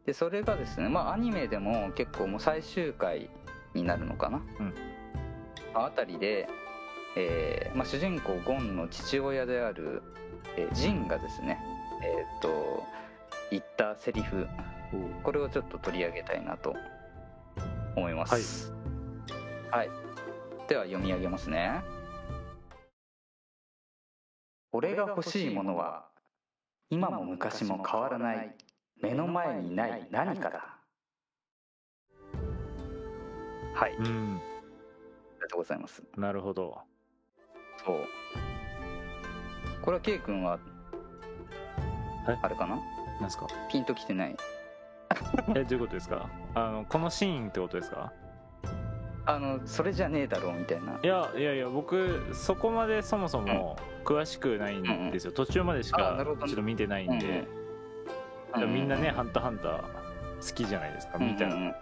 [0.05, 3.29] でそれがですねまあアニメでも結構もう最終回
[3.73, 4.73] になるのかな、うん。
[5.73, 6.47] あたりで、
[7.15, 10.01] えーまあ、主人公ゴンの父親である、
[10.55, 11.59] えージンがですね
[12.01, 12.83] えーっと
[13.51, 14.47] 言ったセリフ。
[15.23, 16.75] これをちょっと取り上げたいなと
[17.95, 18.73] 思います。
[19.71, 19.89] はい、
[20.67, 21.81] では読み上げますね。
[24.71, 26.05] 俺が欲しいものは
[26.89, 28.55] 今も昔も変わらない
[29.01, 30.77] 目の前にない何かだ。
[33.73, 33.95] はい。
[33.99, 34.41] ありうん
[35.39, 36.03] がとうございます。
[36.15, 36.79] なるほど。
[37.85, 38.05] そう。
[39.81, 40.59] これは K 君は
[42.27, 42.79] えあれかな？
[43.19, 43.47] なんすか？
[43.69, 44.35] ピンときてない。
[45.55, 46.29] えどういうことですか？
[46.55, 48.11] あのこのシーンってことですか？
[49.25, 50.99] あのそれじゃねえだろうみたいな。
[51.03, 57.45] いやいやいや僕そこまでそもそも詳しくないんですよ、途中までしかちょっと見てないんで、
[58.55, 59.81] うでもみんなね「ハンターハンター」
[60.39, 61.61] 好きじゃないですか見たら、うん。
[61.61, 61.73] うんうん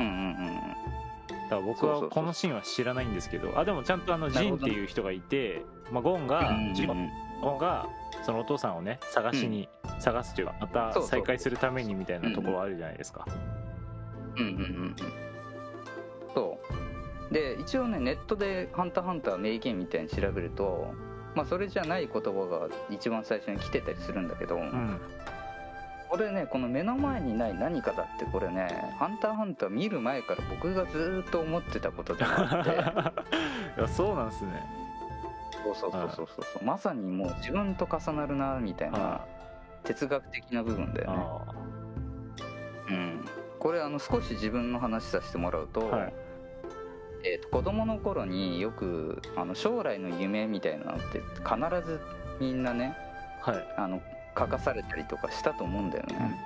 [0.00, 0.56] うんうん。
[0.56, 3.56] だから僕はこのシーンは知らないんですけど。
[3.56, 7.86] あでもちゃんとあのジンっていう人がいて、まあ、ゴンがうんうんジンゴンが
[8.22, 13.26] そのお父さんをね探しに、探すというかまた再会するためにみたいなところあるじゃないですか、
[14.36, 14.96] うんうんうんうん。
[16.34, 16.58] そ
[17.30, 17.34] う。
[17.34, 20.92] で一応ねネットで「ハンターハンター」名言みたいに調べると
[21.34, 25.00] まあそれじゃない言葉が一番最初に来てたりするんだけど、うん。
[26.08, 28.66] これねこの目の前にない何かだってこれね
[28.98, 32.70] 「ハンターハンター」見る前から僕がずーっと思ってたことでもあって。
[33.78, 34.79] いやそうなんですね
[35.64, 36.64] そうそうそうそうそう。
[36.64, 39.26] まさにもう自分と重なるなみたいなあ
[39.84, 41.16] 哲学的な部分だよね。
[41.18, 41.54] あ
[42.90, 43.24] うん、
[43.58, 46.14] これあの少し自分の話させてもらうと,、はい。
[47.24, 52.00] えーと子供の頃によくあの将来の夢みたいなのって必ず
[52.40, 52.96] みんなね
[53.42, 53.74] はい。
[53.76, 54.00] あの
[54.38, 56.40] 書かされたりとかしたと思うんだよね、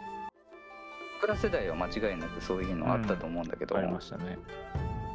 [1.21, 4.39] 僕ら世代は間違いなくそういうのあったと思うんだけど、ありましたね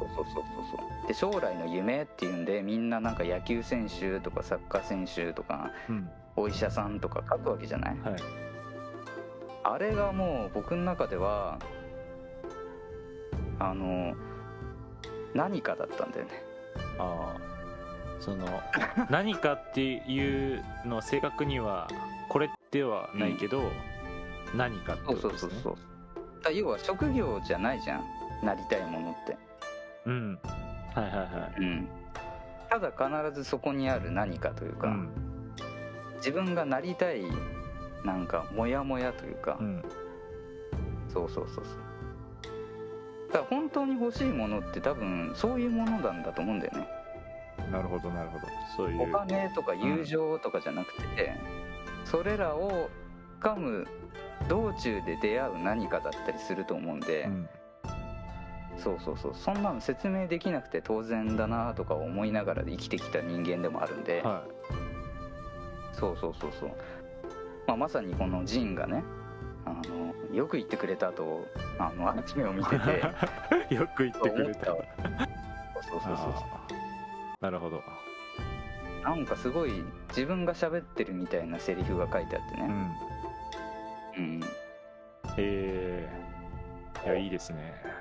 [0.00, 0.44] そうそうそうそう。
[0.78, 6.08] そうで将来の夢っていうんでみんななんか野球選手とかサッカー選手とかうん。
[6.36, 7.98] お医者さんとか書くわけじゃない？
[8.00, 8.16] はい。
[9.64, 11.58] あれがもう僕の中では
[13.58, 14.14] あの
[15.34, 16.30] 何かだったんだよね。
[16.98, 17.40] ああ。
[18.20, 18.46] その
[19.10, 21.88] 何かっていうのは正確には
[22.28, 23.62] これではないけど、
[24.54, 25.50] 何かってそうことですね。
[25.52, 25.76] そうそう
[26.14, 26.42] そう。
[26.42, 28.04] だ要は職業じゃないじゃん。
[28.42, 29.36] なりたいものって
[30.06, 30.38] うん。
[30.94, 31.60] はいはいはい。
[31.60, 31.88] うん。
[32.68, 35.08] ただ必ずそこにある何かというか、うん。
[36.16, 37.22] 自分がなりたい
[38.04, 39.84] なんかモヤモヤというか、うん。
[41.12, 41.74] そうそうそうそう。
[43.32, 46.88] だから本当に欲しいものって多分そういうものなんだと思うんだよね。
[47.70, 48.46] なるほどなるほど。
[48.76, 49.02] そういう。
[49.02, 51.34] お金とか友情とかじゃなくて、
[52.04, 52.88] それらを
[53.40, 53.86] 掴む
[54.48, 57.48] 道中で出会う何かだったりすると思うんで、うん
[58.82, 59.34] そうそうそう。
[59.34, 64.44] そんなの説明できなくて当然だなとか思いながら生きてきた人間でもあるんで、は
[65.92, 66.70] そうそうそうそう、
[67.66, 69.04] まあ、まさにこのジンがね
[69.66, 71.46] あのよく言ってくれたと
[71.78, 73.02] あのアニメを見てて。
[73.70, 74.66] い よく言ってくれた。
[74.66, 74.76] そう
[75.90, 76.74] そうそうそう。
[77.40, 77.82] なるほど。
[79.04, 82.66] なんかすごい自分が喋ってるみたいなセリフが書いてあってね、
[84.16, 84.24] うん。
[84.24, 84.40] うん、
[85.38, 87.99] えー、いやいいですね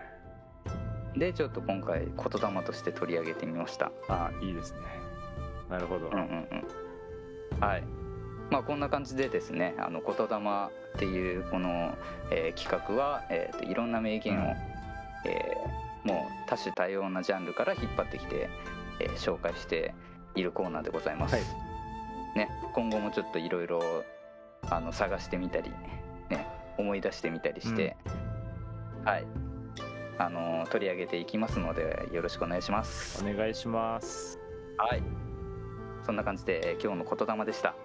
[1.16, 3.92] でちょっと今回言霊として取り上げてみました。
[4.08, 4.80] あいいですね。
[5.70, 7.60] なるほど、うんうんうん。
[7.60, 7.84] はい。
[8.50, 10.38] まあこんな感じでですね「あの言霊」
[10.96, 11.96] っていうこの、
[12.32, 14.50] えー企画は、えーといろんな名言を、うん。
[15.26, 18.50] えーもう多種多様なジャンルから引っ張ってきて、
[19.00, 19.94] えー紹介して
[20.36, 21.44] いるコーナーでございます、はい。
[22.38, 23.82] ね、今後もちょっといろいろ
[24.70, 25.72] あの探してみたり、
[26.30, 26.48] ね、
[26.78, 27.98] 思い出してみたりして、
[29.04, 29.26] はい
[30.20, 33.24] あの取り上げていきますのでよろしくお願いします。
[33.24, 34.38] お願いします。
[34.78, 35.04] はい。
[36.06, 37.76] そんな感じで、えー今日の言霊でした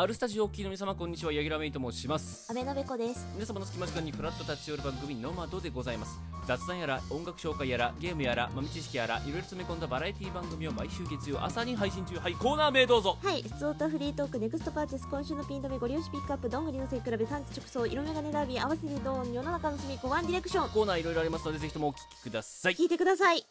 [0.00, 1.32] アルスタジオきの皆様こんにちは。
[1.34, 2.50] ヤギラメイと申します。
[2.50, 3.28] アメナベコです。
[3.34, 6.18] 皆様の隙間時間にフラッと立ち寄る番組ノマドでございます。
[6.46, 12.16] 雑談やら音楽紹介やらゲームやら豆知識やらいろいろ詰め込んだバラエティ番組を毎週月曜朝に配信中。
[12.16, 13.18] はいコーナー名どうぞ。
[13.22, 20.70] はい、普通歌フリートークネクストパーチェス今週のピン止めご利用しピックアップどんぐりの背比べ産地直送色眼鏡ダービー合わせてドーン世の中の隅っこワンディレクション。
[20.70, 22.74] コーナーいろいろありますのでぜひともお聞きください。
[22.74, 23.44] 聞いてください。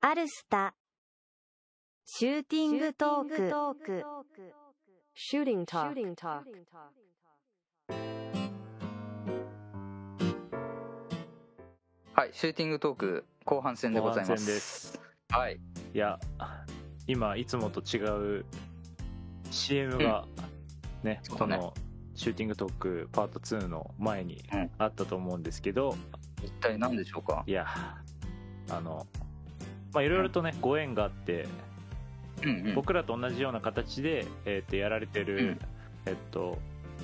[0.00, 0.74] アルスタ
[2.08, 3.36] シューティングトーク。
[5.12, 5.96] シューティングトーク
[12.14, 14.54] はいシューティングトーク後半戦でございま後半戦す。
[14.54, 15.00] です
[15.30, 15.58] はい。
[15.94, 16.20] いや
[17.08, 17.98] 今いつもと違
[18.38, 18.44] う
[19.50, 20.26] CM が
[21.02, 21.74] ね、そうこの
[22.14, 24.70] シューティングトークパート2の前にうん。
[24.78, 25.96] あったと思うんですけど、
[26.44, 27.42] 一体何でしょうか？
[27.48, 27.66] いや
[28.70, 29.08] あの
[29.92, 31.48] まあいろいろとねご縁があって
[32.42, 32.74] うんうん。
[32.74, 35.58] 僕らと同じような形で、えー、とやられてる、うん。
[36.06, 36.58] えっと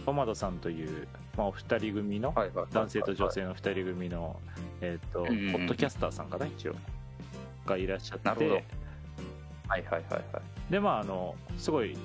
[0.05, 1.07] トマドさんという、
[1.37, 4.41] まあ、お二人組のはいはいはい男性と女性の二人組の、
[4.81, 5.63] えっとポうんうんうん。
[5.63, 6.75] ッドキャスターさんかな一応。
[7.67, 8.29] がいらっしゃって。
[8.29, 10.23] はいはいはいはい。
[10.71, 11.97] でまああのすごい、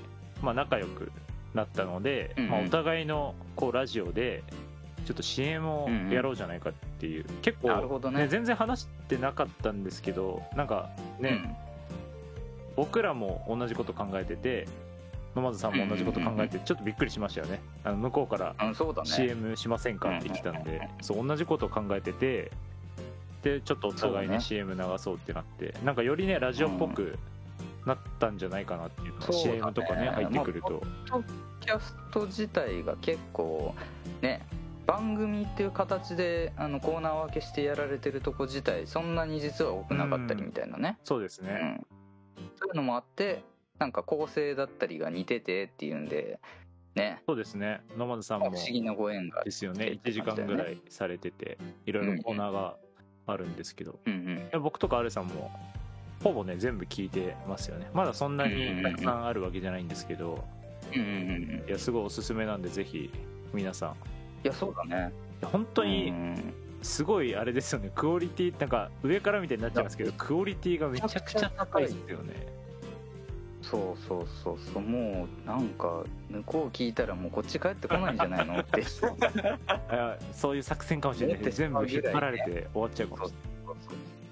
[0.41, 1.11] まあ、仲良く
[1.53, 2.49] なったので、うんうん。
[2.51, 4.43] まあ、お互いのこうラジオで
[5.05, 8.27] ちょっと CM をやろうじゃないかっていう、結構なるほどね。
[8.27, 11.57] 全然話してなかったんですけどなんかね、
[12.77, 14.67] 僕らも同じこと考えてて
[15.35, 17.59] 野間さんも同じこと考えてちょっとびっくりしましたよね。
[17.83, 18.55] あの向こうから
[19.03, 22.51] CM しませんかって来たんでそう同じことを考えてて
[23.43, 27.17] でちょっとお互いに CM 流そうってなってなんかよりねラジオっぽく
[27.85, 30.67] なったんじゃないかなっていう CM とかね入ってくると。
[30.69, 31.23] ポッド
[31.61, 33.73] キャスト自体が結構
[34.21, 34.45] ね
[34.85, 41.79] 番組っていう形であのコーナー分けしてやられてるとこ自体そんなに実は多くなかったりみたいなね、そうですね。
[41.91, 41.96] うん
[42.55, 43.43] そういうのもあって
[43.79, 46.39] なんか構成だったりが似ててっていうんで
[46.95, 47.21] ね。
[47.27, 47.81] そうですね。
[47.97, 49.99] 野間さんも不思議なご縁がですよね。
[50.03, 52.75] 1時間ぐらいされてていろいろコーナーが
[53.27, 53.99] あるんですけど。
[54.05, 54.61] うんうん。
[54.61, 55.51] 僕とかアルさんも
[56.23, 57.89] ほぼね全部聞いてますよね。
[57.93, 60.43] まだそんなにたくさんあるわけじゃないんですけど。
[60.93, 63.11] うんうんうんうんいやすごいおすすめなんでぜひ
[63.53, 63.89] 皆さん。
[63.91, 63.93] い
[64.45, 65.13] いやそうだね。
[65.41, 67.91] や本当うにんすごいあれですよね。
[67.95, 72.47] クオリティなんか上からみたいになっちゃいますけどクオリティがめちゃくちゃ高いですよね。
[73.61, 74.81] そうそうそうそう。
[74.81, 78.59] もうなんか向こう聞いたらもうこっち帰ってこないんじゃないの？
[78.59, 78.83] って。
[79.89, 83.47] あそういう作戦かもしれない 全部引っ張られて終わっちゃうかもしれない。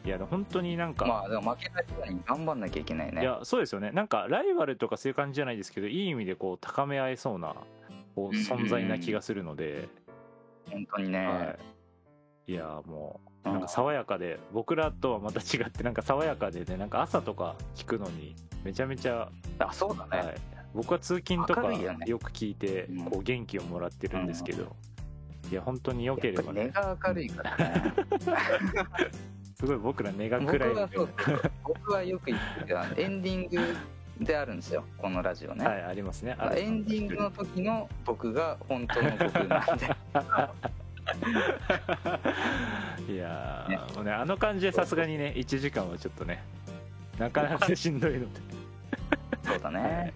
[0.05, 3.21] いや本当になんか、まあでも負けないように頑張んなきゃいけないね。
[3.21, 3.89] いやそうですよね。
[3.91, 7.55] なんかライバルとかそういう感じじゃないですけどいい意味でこう高め合えそうな
[8.15, 9.89] こう存在な気がするので、
[10.69, 11.57] 本当にね、はい、
[12.47, 13.53] いやもううん。
[13.53, 19.29] なんか爽やかで僕らとはまた違ってなんか爽やかでねなんか朝とか聞くのにめちゃめちゃ、
[19.59, 20.35] あそうだね、はい、
[20.73, 23.05] 僕は通勤とかよく聞いてうん。
[23.05, 24.75] こう元気をもらってるんですけど、
[25.51, 26.65] いや本当に良ければね。
[26.65, 27.93] 根が明るいからね。
[29.55, 31.09] すごい僕ら根が僕暗いみたいなはそう。
[31.63, 33.01] 僕はよく言ってる。
[33.01, 34.83] エンディングであるんですよ。
[34.97, 36.35] このラジオね、はいありますね。
[36.55, 39.95] エンディングの時の僕が本当の僕なんで
[43.07, 46.43] いやーもうねあの感じでさすがにね1時間はちょっとね
[47.19, 48.41] なかなかしんどいので、
[49.43, 50.13] そうだね、はい。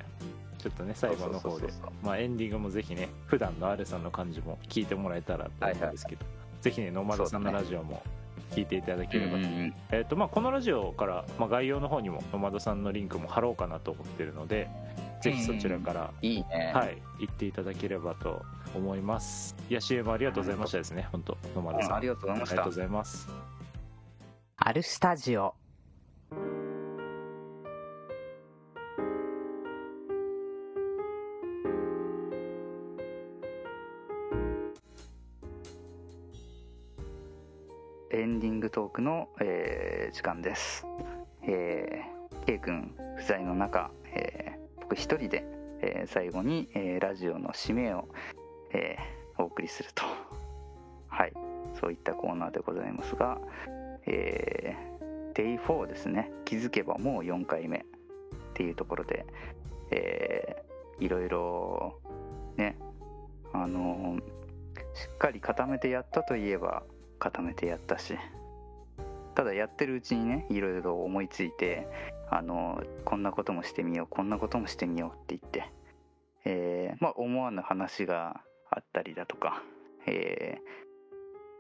[0.58, 1.68] ちょっとね最後の方で。
[2.04, 6.26] まあエンディングもぜひね普段の R さんの感じも聞いてもらえたらと思うんですけど、
[6.62, 8.04] ぜひねノマドさんのラジオも
[8.52, 9.74] 聞いていただければと、うんうんうん。
[9.92, 14.68] えっ、とまあこのラジオから、まあ、概要の方にもノマドさんのリンクも貼ろうかなと思ってるので
[15.22, 18.42] ぜひそちらから、いいね、はい行っていただければと
[18.74, 19.56] 思います。
[19.70, 21.08] いや CM ありがとうございましたですね。
[21.12, 21.90] 本当ノマドさん。
[21.90, 22.54] うんありがとうございました。
[22.54, 23.30] ありがとうございます。
[24.58, 25.56] アルスタジオ。
[38.12, 40.86] エンディングトークの、えー時間です。
[41.44, 44.49] えー、K 君不在の中、えー
[44.90, 45.46] 僕一人で、
[45.82, 48.08] えー最後に、えーラジオの締めを、
[48.74, 50.04] えーお送りすると。
[51.08, 51.34] はい。
[51.76, 53.40] そういったコーナーでございますが、
[54.08, 56.32] えー、Day4 ですね。
[56.44, 57.84] 気づけばもう4回目っ
[58.56, 59.28] ていうところで、
[59.92, 62.00] えーいろいろ、
[62.58, 62.76] ね、
[63.54, 64.24] あのー
[64.96, 66.84] しっかり固めてやったといえば、
[67.20, 68.18] 固めてやったし
[69.36, 71.88] ただやってるうちにねいろいろ思いついて
[72.32, 75.72] あのこんなこともしてみようこんなこともしてみようって言って、
[76.46, 79.64] えーまあ、思わぬ話があったりだとか、
[80.06, 80.90] えー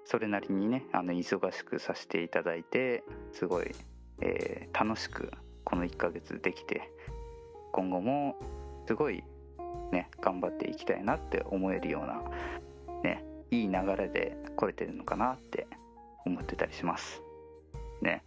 [0.05, 3.76] それなりにねあの忙しくさせていただいてすごい、
[4.22, 5.32] えー楽しく
[5.63, 6.89] この1ヶ月できて
[7.72, 8.36] 今後も
[8.88, 9.24] すごい
[9.91, 12.24] ね頑張っていきたいなって思えるような
[13.03, 15.67] ねいい流れで来れてるのかなって
[16.26, 17.22] 思ってたりします。
[18.01, 18.24] ね。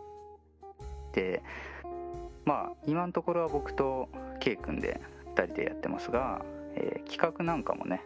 [1.13, 1.43] で
[2.45, 4.09] まあ今のところは僕と
[4.41, 5.01] K 君で
[5.37, 8.03] 2人でやってますが、えー企画なんかもね、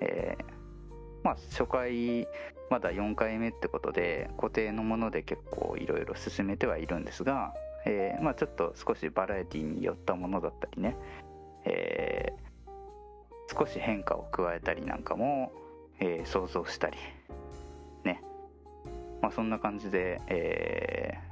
[0.00, 0.44] えー
[1.22, 2.26] まあ初回
[2.70, 7.54] まだ4回目ってことで固定のもので結構いろいろ進めてはいるんですが、
[7.86, 10.96] えーまあちょっと少しバラエティに寄ったものだったりね、
[11.64, 12.40] えー
[13.58, 15.52] 少し変化を加えたりなんかも
[15.98, 16.96] えー想像したり
[18.04, 18.22] ね。
[19.20, 21.29] まあそんな感じで、えー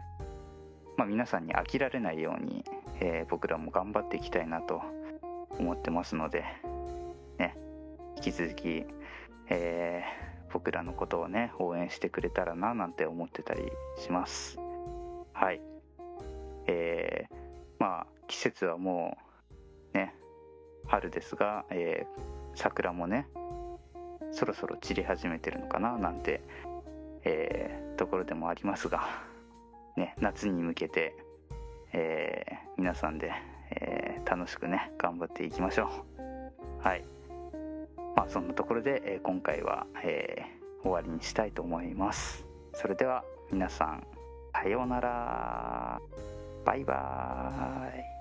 [0.99, 2.65] まあ、皆さんに飽きられないように、
[3.01, 4.83] えー僕らも頑張っていきたいなと
[5.59, 6.45] 思ってますので
[7.39, 7.57] ね
[8.17, 8.85] 引き続き、
[9.49, 13.61] えー僕らのことをね応援してくれたらななんて思ってたり
[13.99, 14.59] します。
[15.35, 15.61] はい。
[16.67, 17.35] えー
[17.79, 19.17] まあ季節はも
[19.95, 20.15] うね
[20.87, 22.21] 春ですが、えー
[22.57, 23.29] 桜もね
[24.33, 26.41] そろそろ散り始めてるのかななんて、
[27.23, 29.07] えーところでもありますが、
[29.99, 31.15] ね、夏に向けて、
[31.93, 33.33] えー皆さんで、
[33.71, 36.87] えー楽しくね頑張っていきましょう。
[36.87, 37.05] はい。
[38.15, 40.37] まあそんなところで、えー今回は、え
[40.83, 42.47] 終わりにしたいと思います。
[42.73, 44.07] それでは皆さん
[44.55, 46.01] さようなら。
[46.65, 48.18] バイバーイ。